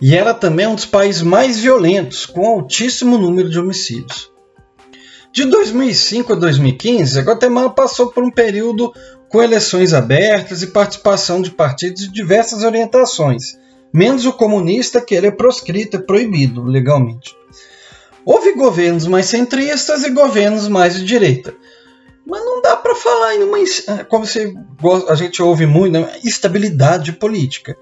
E 0.00 0.16
ela 0.16 0.32
também 0.32 0.66
é 0.66 0.68
um 0.68 0.74
dos 0.74 0.86
países 0.86 1.22
mais 1.22 1.58
violentos, 1.58 2.24
com 2.24 2.46
altíssimo 2.46 3.18
número 3.18 3.50
de 3.50 3.58
homicídios. 3.58 4.30
De 5.32 5.44
2005 5.44 6.32
a 6.32 6.36
2015, 6.36 7.18
a 7.18 7.22
Guatemala 7.22 7.70
passou 7.70 8.10
por 8.10 8.24
um 8.24 8.30
período 8.30 8.92
com 9.28 9.42
eleições 9.42 9.92
abertas 9.92 10.62
e 10.62 10.68
participação 10.68 11.40
de 11.40 11.50
partidos 11.50 12.02
de 12.02 12.12
diversas 12.12 12.64
orientações, 12.64 13.56
menos 13.92 14.26
o 14.26 14.32
comunista, 14.32 15.00
que 15.00 15.14
ele 15.14 15.28
é 15.28 15.30
proscrito, 15.30 15.98
é 15.98 16.00
proibido 16.00 16.64
legalmente. 16.64 17.36
Houve 18.24 18.52
governos 18.52 19.06
mais 19.06 19.26
centristas 19.26 20.04
e 20.04 20.10
governos 20.10 20.68
mais 20.68 20.94
de 20.94 21.04
direita. 21.04 21.54
Mas 22.26 22.44
não 22.44 22.60
dá 22.62 22.76
para 22.76 22.94
falar 22.94 23.34
em 23.34 23.42
uma, 23.42 23.58
como 24.08 24.26
você, 24.26 24.54
a 25.08 25.14
gente 25.14 25.42
ouve 25.42 25.66
muito, 25.66 25.92
né, 25.92 26.12
estabilidade 26.22 27.12
política. 27.12 27.76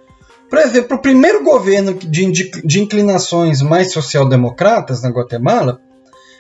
Por 0.49 0.59
exemplo, 0.59 0.97
o 0.97 1.03
primeiro 1.03 1.45
governo 1.45 1.93
de, 1.93 2.51
de 2.65 2.81
inclinações 2.81 3.61
mais 3.61 3.93
social-democratas 3.93 5.03
na 5.03 5.11
Guatemala, 5.11 5.81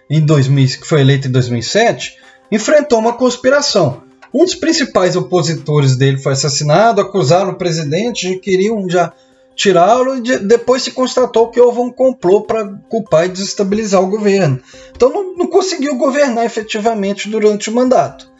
em 0.09 0.25
2000, 0.25 0.81
que 0.81 0.87
foi 0.87 1.03
eleito 1.03 1.29
em 1.29 1.31
2007, 1.31 2.17
enfrentou 2.51 2.99
uma 2.99 3.13
conspiração. 3.13 4.03
Um 4.33 4.45
dos 4.45 4.55
principais 4.55 5.17
opositores 5.17 5.97
dele 5.97 6.19
foi 6.19 6.33
assassinado, 6.33 7.01
acusaram 7.01 7.51
o 7.51 7.59
presidente 7.59 8.29
de 8.29 8.39
queriam 8.39 8.89
já 8.89 9.13
tirá-lo 9.59 10.17
e 10.17 10.39
depois 10.39 10.85
se 10.85 10.93
constatou 10.93 11.51
que 11.51 11.61
houve 11.61 11.81
um 11.81 11.91
complô 11.91 12.43
para 12.43 12.65
culpar 12.89 13.27
e 13.27 13.29
desestabilizar 13.29 14.01
o 14.01 14.07
governo. 14.07 14.61
Então 14.95 15.13
não, 15.13 15.37
não, 15.37 15.47
conseguiu 15.49 15.97
governar 15.97 16.47
efetivamente 16.47 17.29
durante 17.29 17.69
o 17.69 17.75
mandato. 17.75 18.31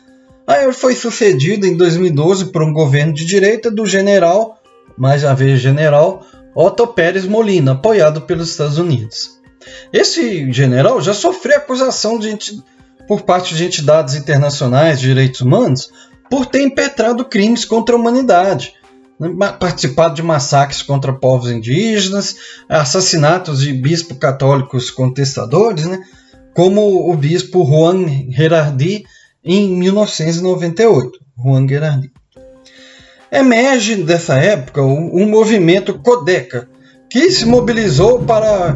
Aí 0.47 0.63
ele 0.63 0.73
foi 0.73 0.95
sucedido 0.95 1.67
em 1.67 1.77
2012 1.77 2.53
por 2.53 2.63
um 2.63 2.73
governo 2.73 3.13
de 3.13 3.25
direita 3.25 3.69
do 3.69 3.85
general, 3.85 4.63
mais 4.97 5.25
uma 5.25 5.35
vez 5.35 5.61
general, 5.61 6.25
Otto 6.55 6.87
Pérez 6.87 7.27
Molina, 7.27 7.73
apoiado 7.73 8.21
pelos 8.23 8.51
Estados 8.51 8.79
Unidos. 8.79 9.41
Esse 9.93 10.51
general 10.53 11.01
já 11.01 11.13
sofreu 11.13 11.57
acusação 11.57 12.17
de, 12.17 12.39
por 13.09 13.23
parte 13.23 13.57
de 13.57 13.65
entidades 13.65 14.15
internacionais 14.15 15.01
de 15.01 15.09
direitos 15.09 15.41
humanos 15.41 15.91
por 16.31 16.47
ter 16.47 16.63
impetrado 16.63 17.25
crimes 17.25 17.65
contra 17.65 17.97
a 17.97 17.99
humanidade, 17.99 18.75
participado 19.59 20.15
de 20.15 20.23
massacres 20.23 20.83
contra 20.83 21.13
povos 21.13 21.51
indígenas, 21.51 22.37
assassinatos 22.69 23.61
de 23.61 23.73
bispos 23.73 24.19
católicos 24.19 24.91
contestadores, 24.91 25.87
né, 25.87 26.01
como 26.55 27.11
o 27.11 27.17
bispo 27.17 27.65
Juan 27.65 28.07
Gerardi 28.31 29.05
em 29.45 29.69
1998. 29.77 31.19
Juan 31.37 31.69
Gerardi. 31.69 32.11
Emerge 33.31 33.97
dessa 33.97 34.37
época 34.37 34.83
um 34.83 35.29
movimento 35.29 35.99
Codeca, 35.99 36.69
que 37.11 37.31
se 37.31 37.45
mobilizou 37.45 38.25
para 38.25 38.73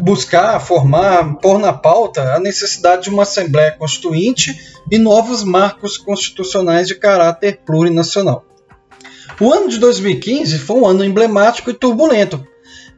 buscar, 0.00 0.58
formar, 0.60 1.36
pôr 1.36 1.58
na 1.58 1.72
pauta 1.72 2.34
a 2.34 2.40
necessidade 2.40 3.04
de 3.04 3.10
uma 3.10 3.22
Assembleia 3.22 3.72
Constituinte 3.72 4.58
e 4.90 4.98
novos 4.98 5.44
marcos 5.44 5.96
constitucionais 5.96 6.88
de 6.88 6.94
caráter 6.94 7.60
plurinacional. 7.64 8.44
O 9.40 9.50
ano 9.50 9.70
de 9.70 9.78
2015 9.78 10.58
foi 10.58 10.76
um 10.76 10.86
ano 10.86 11.02
emblemático 11.02 11.70
e 11.70 11.74
turbulento. 11.74 12.46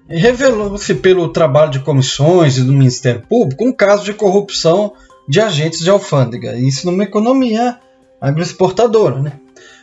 Revelou-se 0.08 0.92
pelo 0.96 1.28
trabalho 1.28 1.70
de 1.70 1.78
comissões 1.78 2.58
e 2.58 2.64
do 2.64 2.72
Ministério 2.72 3.22
Público 3.28 3.64
um 3.64 3.72
caso 3.72 4.02
de 4.04 4.12
corrupção 4.12 4.92
de 5.28 5.40
agentes 5.40 5.78
de 5.78 5.88
alfândega, 5.88 6.58
isso 6.58 6.84
numa 6.84 7.04
economia 7.04 7.78
agroexportadora. 8.20 9.22
Né? 9.22 9.32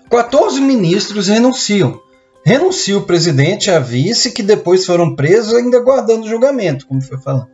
14 0.10 0.60
ministros 0.60 1.30
renunciam. 1.30 2.02
Renuncia 2.44 2.98
o 2.98 3.06
presidente 3.06 3.68
e 3.68 3.72
a 3.72 3.80
vice, 3.80 4.32
que 4.32 4.44
depois 4.44 4.86
foram 4.86 5.16
presos, 5.16 5.54
ainda 5.54 5.78
aguardando 5.78 6.28
julgamento, 6.28 6.86
como 6.88 7.02
foi 7.02 7.18
falado. 7.18 7.48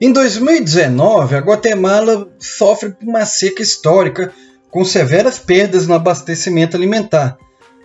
Em 0.00 0.12
2019, 0.12 1.36
a 1.36 1.40
Guatemala 1.40 2.28
sofre 2.40 2.92
uma 3.02 3.24
seca 3.24 3.62
histórica, 3.62 4.32
com 4.68 4.84
severas 4.84 5.38
perdas 5.38 5.86
no 5.86 5.94
abastecimento 5.94 6.76
alimentar 6.76 7.38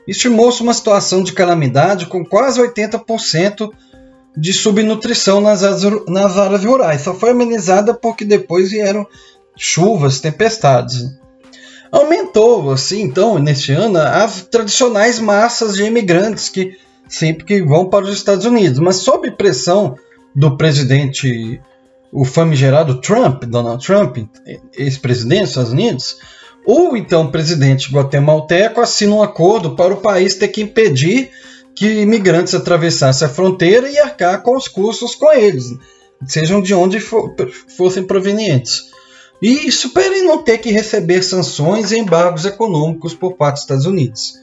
estimou-se 0.07 0.61
uma 0.61 0.73
situação 0.73 1.23
de 1.23 1.33
calamidade 1.33 2.05
com 2.05 2.23
quase 2.23 2.61
80% 2.61 3.71
de 4.37 4.53
subnutrição 4.53 5.39
nas 5.39 5.63
áreas, 5.63 5.83
nas 6.07 6.37
áreas 6.37 6.63
rurais. 6.63 7.01
Só 7.01 7.13
foi 7.13 7.31
amenizada 7.31 7.93
porque 7.93 8.25
depois 8.25 8.71
vieram 8.71 9.07
chuvas, 9.57 10.19
tempestades. 10.19 11.17
Aumentou, 11.91 12.71
assim, 12.71 13.01
então, 13.01 13.39
neste 13.39 13.71
ano, 13.71 13.97
as 13.97 14.41
tradicionais 14.41 15.19
massas 15.19 15.75
de 15.75 15.83
imigrantes 15.83 16.49
que 16.49 16.77
sempre 17.07 17.45
que 17.45 17.63
vão 17.63 17.89
para 17.89 18.05
os 18.05 18.13
Estados 18.13 18.45
Unidos, 18.45 18.79
mas 18.79 18.97
sob 18.97 19.31
pressão 19.31 19.95
do 20.35 20.57
presidente, 20.57 21.61
o 22.11 22.25
famigerado 22.25 22.99
Trump, 22.99 23.43
Donald 23.45 23.85
Trump, 23.85 24.17
ex-presidente 24.73 25.41
dos 25.41 25.49
Estados 25.49 25.71
Unidos, 25.71 26.17
ou 26.65 26.97
então 26.97 27.23
o 27.23 27.31
presidente 27.31 27.91
guatemalteco 27.91 28.81
assina 28.81 29.15
um 29.15 29.23
acordo 29.23 29.75
para 29.75 29.93
o 29.93 30.01
país 30.01 30.35
ter 30.35 30.47
que 30.47 30.61
impedir 30.61 31.29
que 31.75 32.01
imigrantes 32.01 32.55
atravessassem 32.55 33.27
a 33.27 33.29
fronteira 33.29 33.89
e 33.89 33.99
arcar 33.99 34.41
com 34.41 34.55
os 34.55 34.67
custos 34.67 35.13
com 35.13 35.31
eles, 35.33 35.65
sejam 36.25 36.61
de 36.61 36.73
onde 36.73 36.99
for, 36.99 37.35
fossem 37.75 38.03
provenientes. 38.03 38.83
E 39.41 39.67
isso 39.67 39.91
para 39.91 40.05
ele 40.05 40.23
não 40.23 40.41
ter 40.41 40.57
que 40.59 40.71
receber 40.71 41.21
sanções 41.21 41.91
e 41.91 41.99
embargos 41.99 42.45
econômicos 42.45 43.13
por 43.13 43.33
parte 43.33 43.55
dos 43.55 43.63
Estados 43.63 43.85
Unidos. 43.85 44.33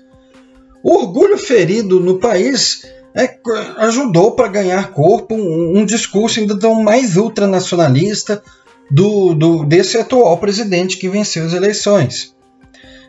O 0.82 0.96
orgulho 0.98 1.38
ferido 1.38 1.98
no 1.98 2.18
país 2.18 2.82
é, 3.14 3.38
ajudou 3.78 4.32
para 4.32 4.48
ganhar 4.48 4.92
corpo 4.92 5.34
um, 5.34 5.78
um 5.78 5.84
discurso 5.84 6.40
ainda 6.40 6.54
mais 6.74 7.16
ultranacionalista, 7.16 8.42
do, 8.90 9.34
do, 9.34 9.64
desse 9.64 9.98
atual 9.98 10.36
presidente 10.38 10.96
que 10.96 11.08
venceu 11.08 11.44
as 11.44 11.52
eleições. 11.52 12.34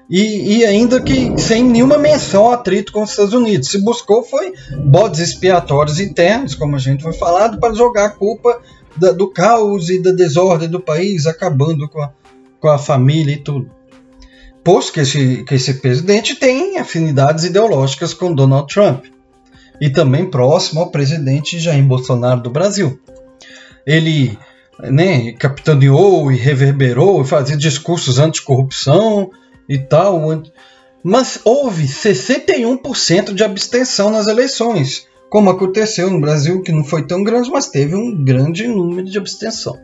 E, 0.10 0.58
e, 0.58 0.66
ainda 0.66 1.02
que 1.02 1.38
sem 1.40 1.64
nenhuma 1.64 1.98
menção 1.98 2.46
ao 2.46 2.52
atrito 2.52 2.92
com 2.92 3.04
os 3.04 3.12
Estados 3.12 3.34
Unidos. 3.34 3.70
Se 3.70 3.82
buscou 3.84 4.24
foi 4.24 4.54
bodes 4.86 5.20
expiatórios 5.20 6.00
internos, 6.00 6.56
como 6.56 6.76
a 6.76 6.80
gente 6.80 7.04
foi 7.04 7.14
falado, 7.14 7.60
para 7.60 7.74
jogar 7.74 8.06
a 8.06 8.10
culpa 8.10 8.62
da, 8.98 9.12
do 9.12 9.30
caos 9.30 9.90
e 9.90 10.02
da 10.02 10.12
desordem 10.12 10.70
do 10.70 10.80
país, 10.80 11.26
acabando 11.26 11.88
com 11.88 12.02
a, 12.02 12.12
com 12.60 12.68
a 12.68 12.78
família 12.78 13.34
e 13.34 13.38
tudo. 13.38 13.72
Posto 14.64 14.94
que 14.94 15.00
esse, 15.02 15.44
que 15.44 15.56
esse 15.56 15.76
presidente 15.76 16.36
tem 16.36 16.78
afinidades 16.78 17.44
ideológicas 17.44 18.14
com 18.14 18.34
Donald 18.34 18.74
Trump 18.74 19.06
e 19.82 19.90
também 19.90 20.30
próximo 20.30 20.82
ao 20.82 20.92
presidente 20.92 21.60
Jair 21.60 21.84
Bolsonaro 21.84 22.42
do 22.42 22.50
Brasil. 22.50 23.00
Ele 23.86 24.38
né, 24.80 25.32
capitaneou 25.34 26.32
e 26.32 26.36
reverberou 26.36 27.22
e 27.22 27.28
fazia 27.28 27.58
discursos 27.58 28.20
anticorrupção 28.20 29.30
e 29.68 29.78
tal. 29.78 30.44
Mas 31.04 31.40
houve 31.44 31.86
61% 31.86 33.34
de 33.34 33.44
abstenção 33.44 34.10
nas 34.10 34.28
eleições, 34.28 35.08
como 35.30 35.50
aconteceu 35.50 36.10
no 36.10 36.22
Brasil, 36.22 36.62
que 36.62 36.72
não 36.72 36.84
foi 36.84 37.06
tão 37.06 37.24
grande, 37.24 37.50
mas 37.50 37.68
teve 37.68 37.96
um 37.96 38.24
grande 38.24 38.68
número 38.68 39.10
de 39.10 39.18
abstenção. 39.18 39.78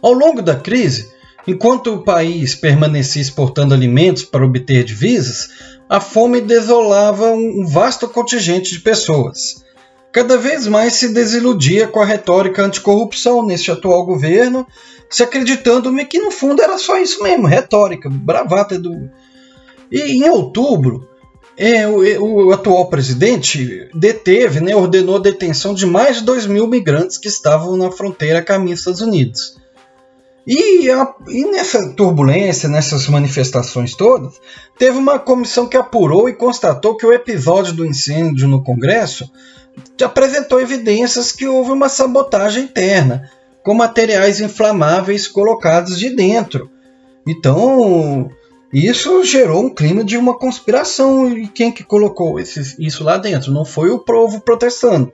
Ao 0.00 0.12
longo 0.12 0.42
da 0.42 0.56
crise, 0.56 1.10
enquanto 1.46 1.94
o 1.94 2.02
país 2.02 2.54
permanecia 2.54 3.22
exportando 3.22 3.74
alimentos 3.74 4.24
para 4.24 4.44
obter 4.44 4.84
divisas, 4.84 5.48
a 5.88 6.00
fome 6.00 6.40
desolava 6.40 7.30
um 7.30 7.66
vasto 7.66 8.08
contingente 8.08 8.72
de 8.72 8.80
pessoas 8.80 9.62
cada 10.12 10.36
vez 10.36 10.66
mais 10.66 10.92
se 10.94 11.08
desiludia 11.08 11.88
com 11.88 12.00
a 12.00 12.04
retórica 12.04 12.62
anticorrupção 12.62 13.44
neste 13.44 13.70
atual 13.70 14.04
governo, 14.04 14.66
se 15.08 15.22
acreditando 15.22 15.92
que 16.06 16.18
no 16.18 16.30
fundo 16.30 16.62
era 16.62 16.78
só 16.78 16.98
isso 16.98 17.22
mesmo, 17.22 17.46
retórica, 17.46 18.08
bravata 18.10 18.78
do. 18.78 19.10
E 19.90 20.12
em 20.12 20.28
outubro, 20.28 21.08
é, 21.56 21.86
o, 21.86 22.46
o, 22.46 22.52
atual 22.52 22.88
presidente 22.88 23.88
deteve, 23.94 24.60
né, 24.60 24.74
ordenou 24.74 25.16
a 25.16 25.20
detenção 25.20 25.74
de 25.74 25.86
mais 25.86 26.16
de 26.16 26.24
2 26.24 26.46
mil 26.46 26.66
migrantes 26.66 27.18
que 27.18 27.28
estavam 27.28 27.76
na 27.76 27.90
fronteira 27.90 28.42
caminho 28.42 28.72
dos 28.72 28.80
Estados 28.80 29.00
Unidos. 29.00 29.61
E, 30.46 30.90
a, 30.90 31.14
e, 31.28 31.44
nessa 31.44 31.90
turbulência, 31.90 32.68
nessas 32.68 33.06
manifestações 33.06 33.94
todas, 33.94 34.40
teve 34.76 34.98
uma 34.98 35.18
comissão 35.18 35.68
que 35.68 35.76
apurou 35.76 36.28
e 36.28 36.34
constatou 36.34 36.96
que 36.96 37.06
o 37.06 37.12
episódio 37.12 37.72
do 37.72 37.86
incêndio 37.86 38.48
no 38.48 38.62
Congresso 38.62 39.30
apresentou 40.04 40.60
evidências 40.60 41.32
que 41.32 41.46
houve 41.46 41.70
uma 41.70 41.88
sabotagem 41.88 42.64
interna, 42.64 43.30
com 43.62 43.74
materiais 43.74 44.40
inflamáveis 44.40 45.28
colocados 45.28 45.98
de 45.98 46.10
dentro. 46.10 46.68
Então, 47.26 48.28
isso 48.72 49.22
gerou 49.22 49.64
um 49.64 49.72
clima 49.72 50.02
de 50.02 50.16
uma 50.16 50.36
conspiração. 50.36 51.30
E 51.30 51.46
quem 51.46 51.70
que 51.70 51.84
colocou 51.84 52.40
isso 52.40 53.04
lá 53.04 53.16
dentro? 53.16 53.52
Não 53.52 53.64
foi 53.64 53.90
o 53.90 54.00
povo 54.00 54.40
protestando. 54.40 55.12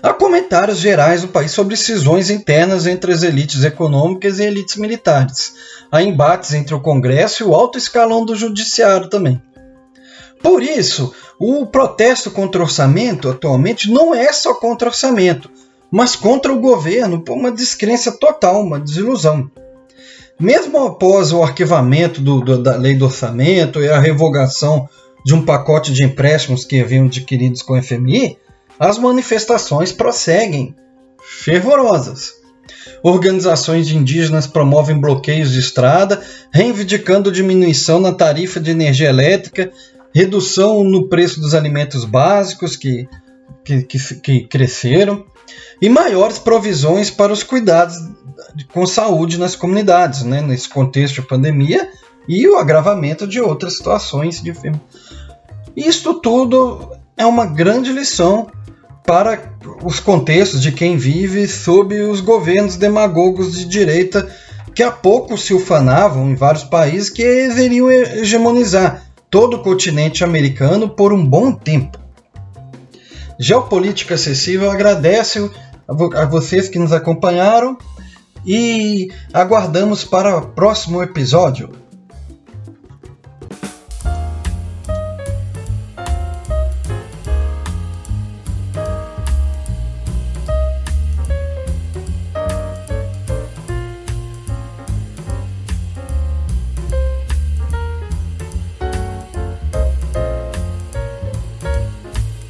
Há 0.00 0.12
comentários 0.12 0.78
gerais 0.78 1.22
do 1.22 1.28
país 1.28 1.50
sobre 1.50 1.76
cisões 1.76 2.30
internas 2.30 2.86
entre 2.86 3.12
as 3.12 3.22
elites 3.22 3.64
econômicas 3.64 4.38
e 4.38 4.44
elites 4.44 4.76
militares. 4.76 5.54
Há 5.90 6.02
embates 6.02 6.54
entre 6.54 6.74
o 6.74 6.80
Congresso 6.80 7.42
e 7.42 7.46
o 7.46 7.54
alto 7.54 7.78
escalão 7.78 8.24
do 8.24 8.36
Judiciário 8.36 9.08
também. 9.08 9.42
Por 10.40 10.62
isso, 10.62 11.12
o 11.36 11.66
protesto 11.66 12.30
contra 12.30 12.60
o 12.60 12.64
orçamento 12.64 13.28
atualmente 13.28 13.90
não 13.90 14.14
é 14.14 14.32
só 14.32 14.54
contra 14.54 14.86
o 14.86 14.90
orçamento, 14.90 15.50
mas 15.90 16.14
contra 16.14 16.52
o 16.52 16.60
governo 16.60 17.20
por 17.22 17.36
uma 17.36 17.50
descrença 17.50 18.12
total, 18.12 18.62
uma 18.62 18.78
desilusão. 18.78 19.50
Mesmo 20.38 20.78
após 20.86 21.32
o 21.32 21.42
arquivamento 21.42 22.20
do, 22.20 22.40
do, 22.40 22.62
da 22.62 22.76
lei 22.76 22.94
do 22.94 23.06
orçamento 23.06 23.80
e 23.80 23.88
a 23.88 23.98
revogação 23.98 24.88
de 25.24 25.34
um 25.34 25.44
pacote 25.44 25.92
de 25.92 26.04
empréstimos 26.04 26.64
que 26.64 26.80
haviam 26.80 27.06
adquiridos 27.06 27.62
com 27.62 27.76
o 27.76 27.82
FMI, 27.82 28.38
as 28.78 28.98
manifestações 28.98 29.92
prosseguem, 29.92 30.74
fervorosas. 31.20 32.32
Organizações 33.02 33.86
de 33.86 33.96
indígenas 33.96 34.46
promovem 34.46 34.98
bloqueios 34.98 35.52
de 35.52 35.58
estrada, 35.58 36.20
reivindicando 36.52 37.32
diminuição 37.32 38.00
na 38.00 38.12
tarifa 38.12 38.60
de 38.60 38.70
energia 38.70 39.08
elétrica, 39.08 39.70
redução 40.14 40.82
no 40.84 41.08
preço 41.08 41.40
dos 41.40 41.54
alimentos 41.54 42.04
básicos 42.04 42.76
que, 42.76 43.08
que, 43.64 43.82
que, 43.82 44.14
que 44.16 44.40
cresceram 44.46 45.24
e 45.80 45.88
maiores 45.88 46.38
provisões 46.38 47.10
para 47.10 47.32
os 47.32 47.42
cuidados 47.42 47.96
com 48.72 48.86
saúde 48.86 49.38
nas 49.38 49.54
comunidades, 49.54 50.22
né, 50.22 50.40
nesse 50.42 50.68
contexto 50.68 51.20
de 51.20 51.28
pandemia 51.28 51.88
e 52.28 52.46
o 52.48 52.56
agravamento 52.56 53.26
de 53.26 53.40
outras 53.40 53.76
situações 53.76 54.42
de 54.42 54.52
Isto 55.76 56.14
tudo 56.14 56.92
é 57.16 57.24
uma 57.24 57.46
grande 57.46 57.92
lição 57.92 58.48
para 59.08 59.40
os 59.82 60.00
contextos 60.00 60.60
de 60.60 60.70
quem 60.70 60.98
vive 60.98 61.48
sob 61.48 61.98
os 61.98 62.20
governos 62.20 62.76
demagogos 62.76 63.56
de 63.56 63.64
direita 63.64 64.28
que 64.74 64.82
há 64.82 64.90
pouco 64.90 65.38
se 65.38 65.54
ufanavam 65.54 66.28
em 66.28 66.34
vários 66.34 66.64
países 66.64 67.08
que 67.08 67.22
iriam 67.22 67.90
hegemonizar 67.90 69.06
todo 69.30 69.56
o 69.56 69.62
continente 69.62 70.22
americano 70.22 70.90
por 70.90 71.14
um 71.14 71.24
bom 71.24 71.50
tempo. 71.52 71.98
Geopolítica 73.40 74.14
Acessível 74.14 74.70
agradece 74.70 75.50
a 76.14 76.26
vocês 76.26 76.68
que 76.68 76.78
nos 76.78 76.92
acompanharam 76.92 77.78
e 78.44 79.08
aguardamos 79.32 80.04
para 80.04 80.36
o 80.36 80.48
próximo 80.48 81.02
episódio. 81.02 81.70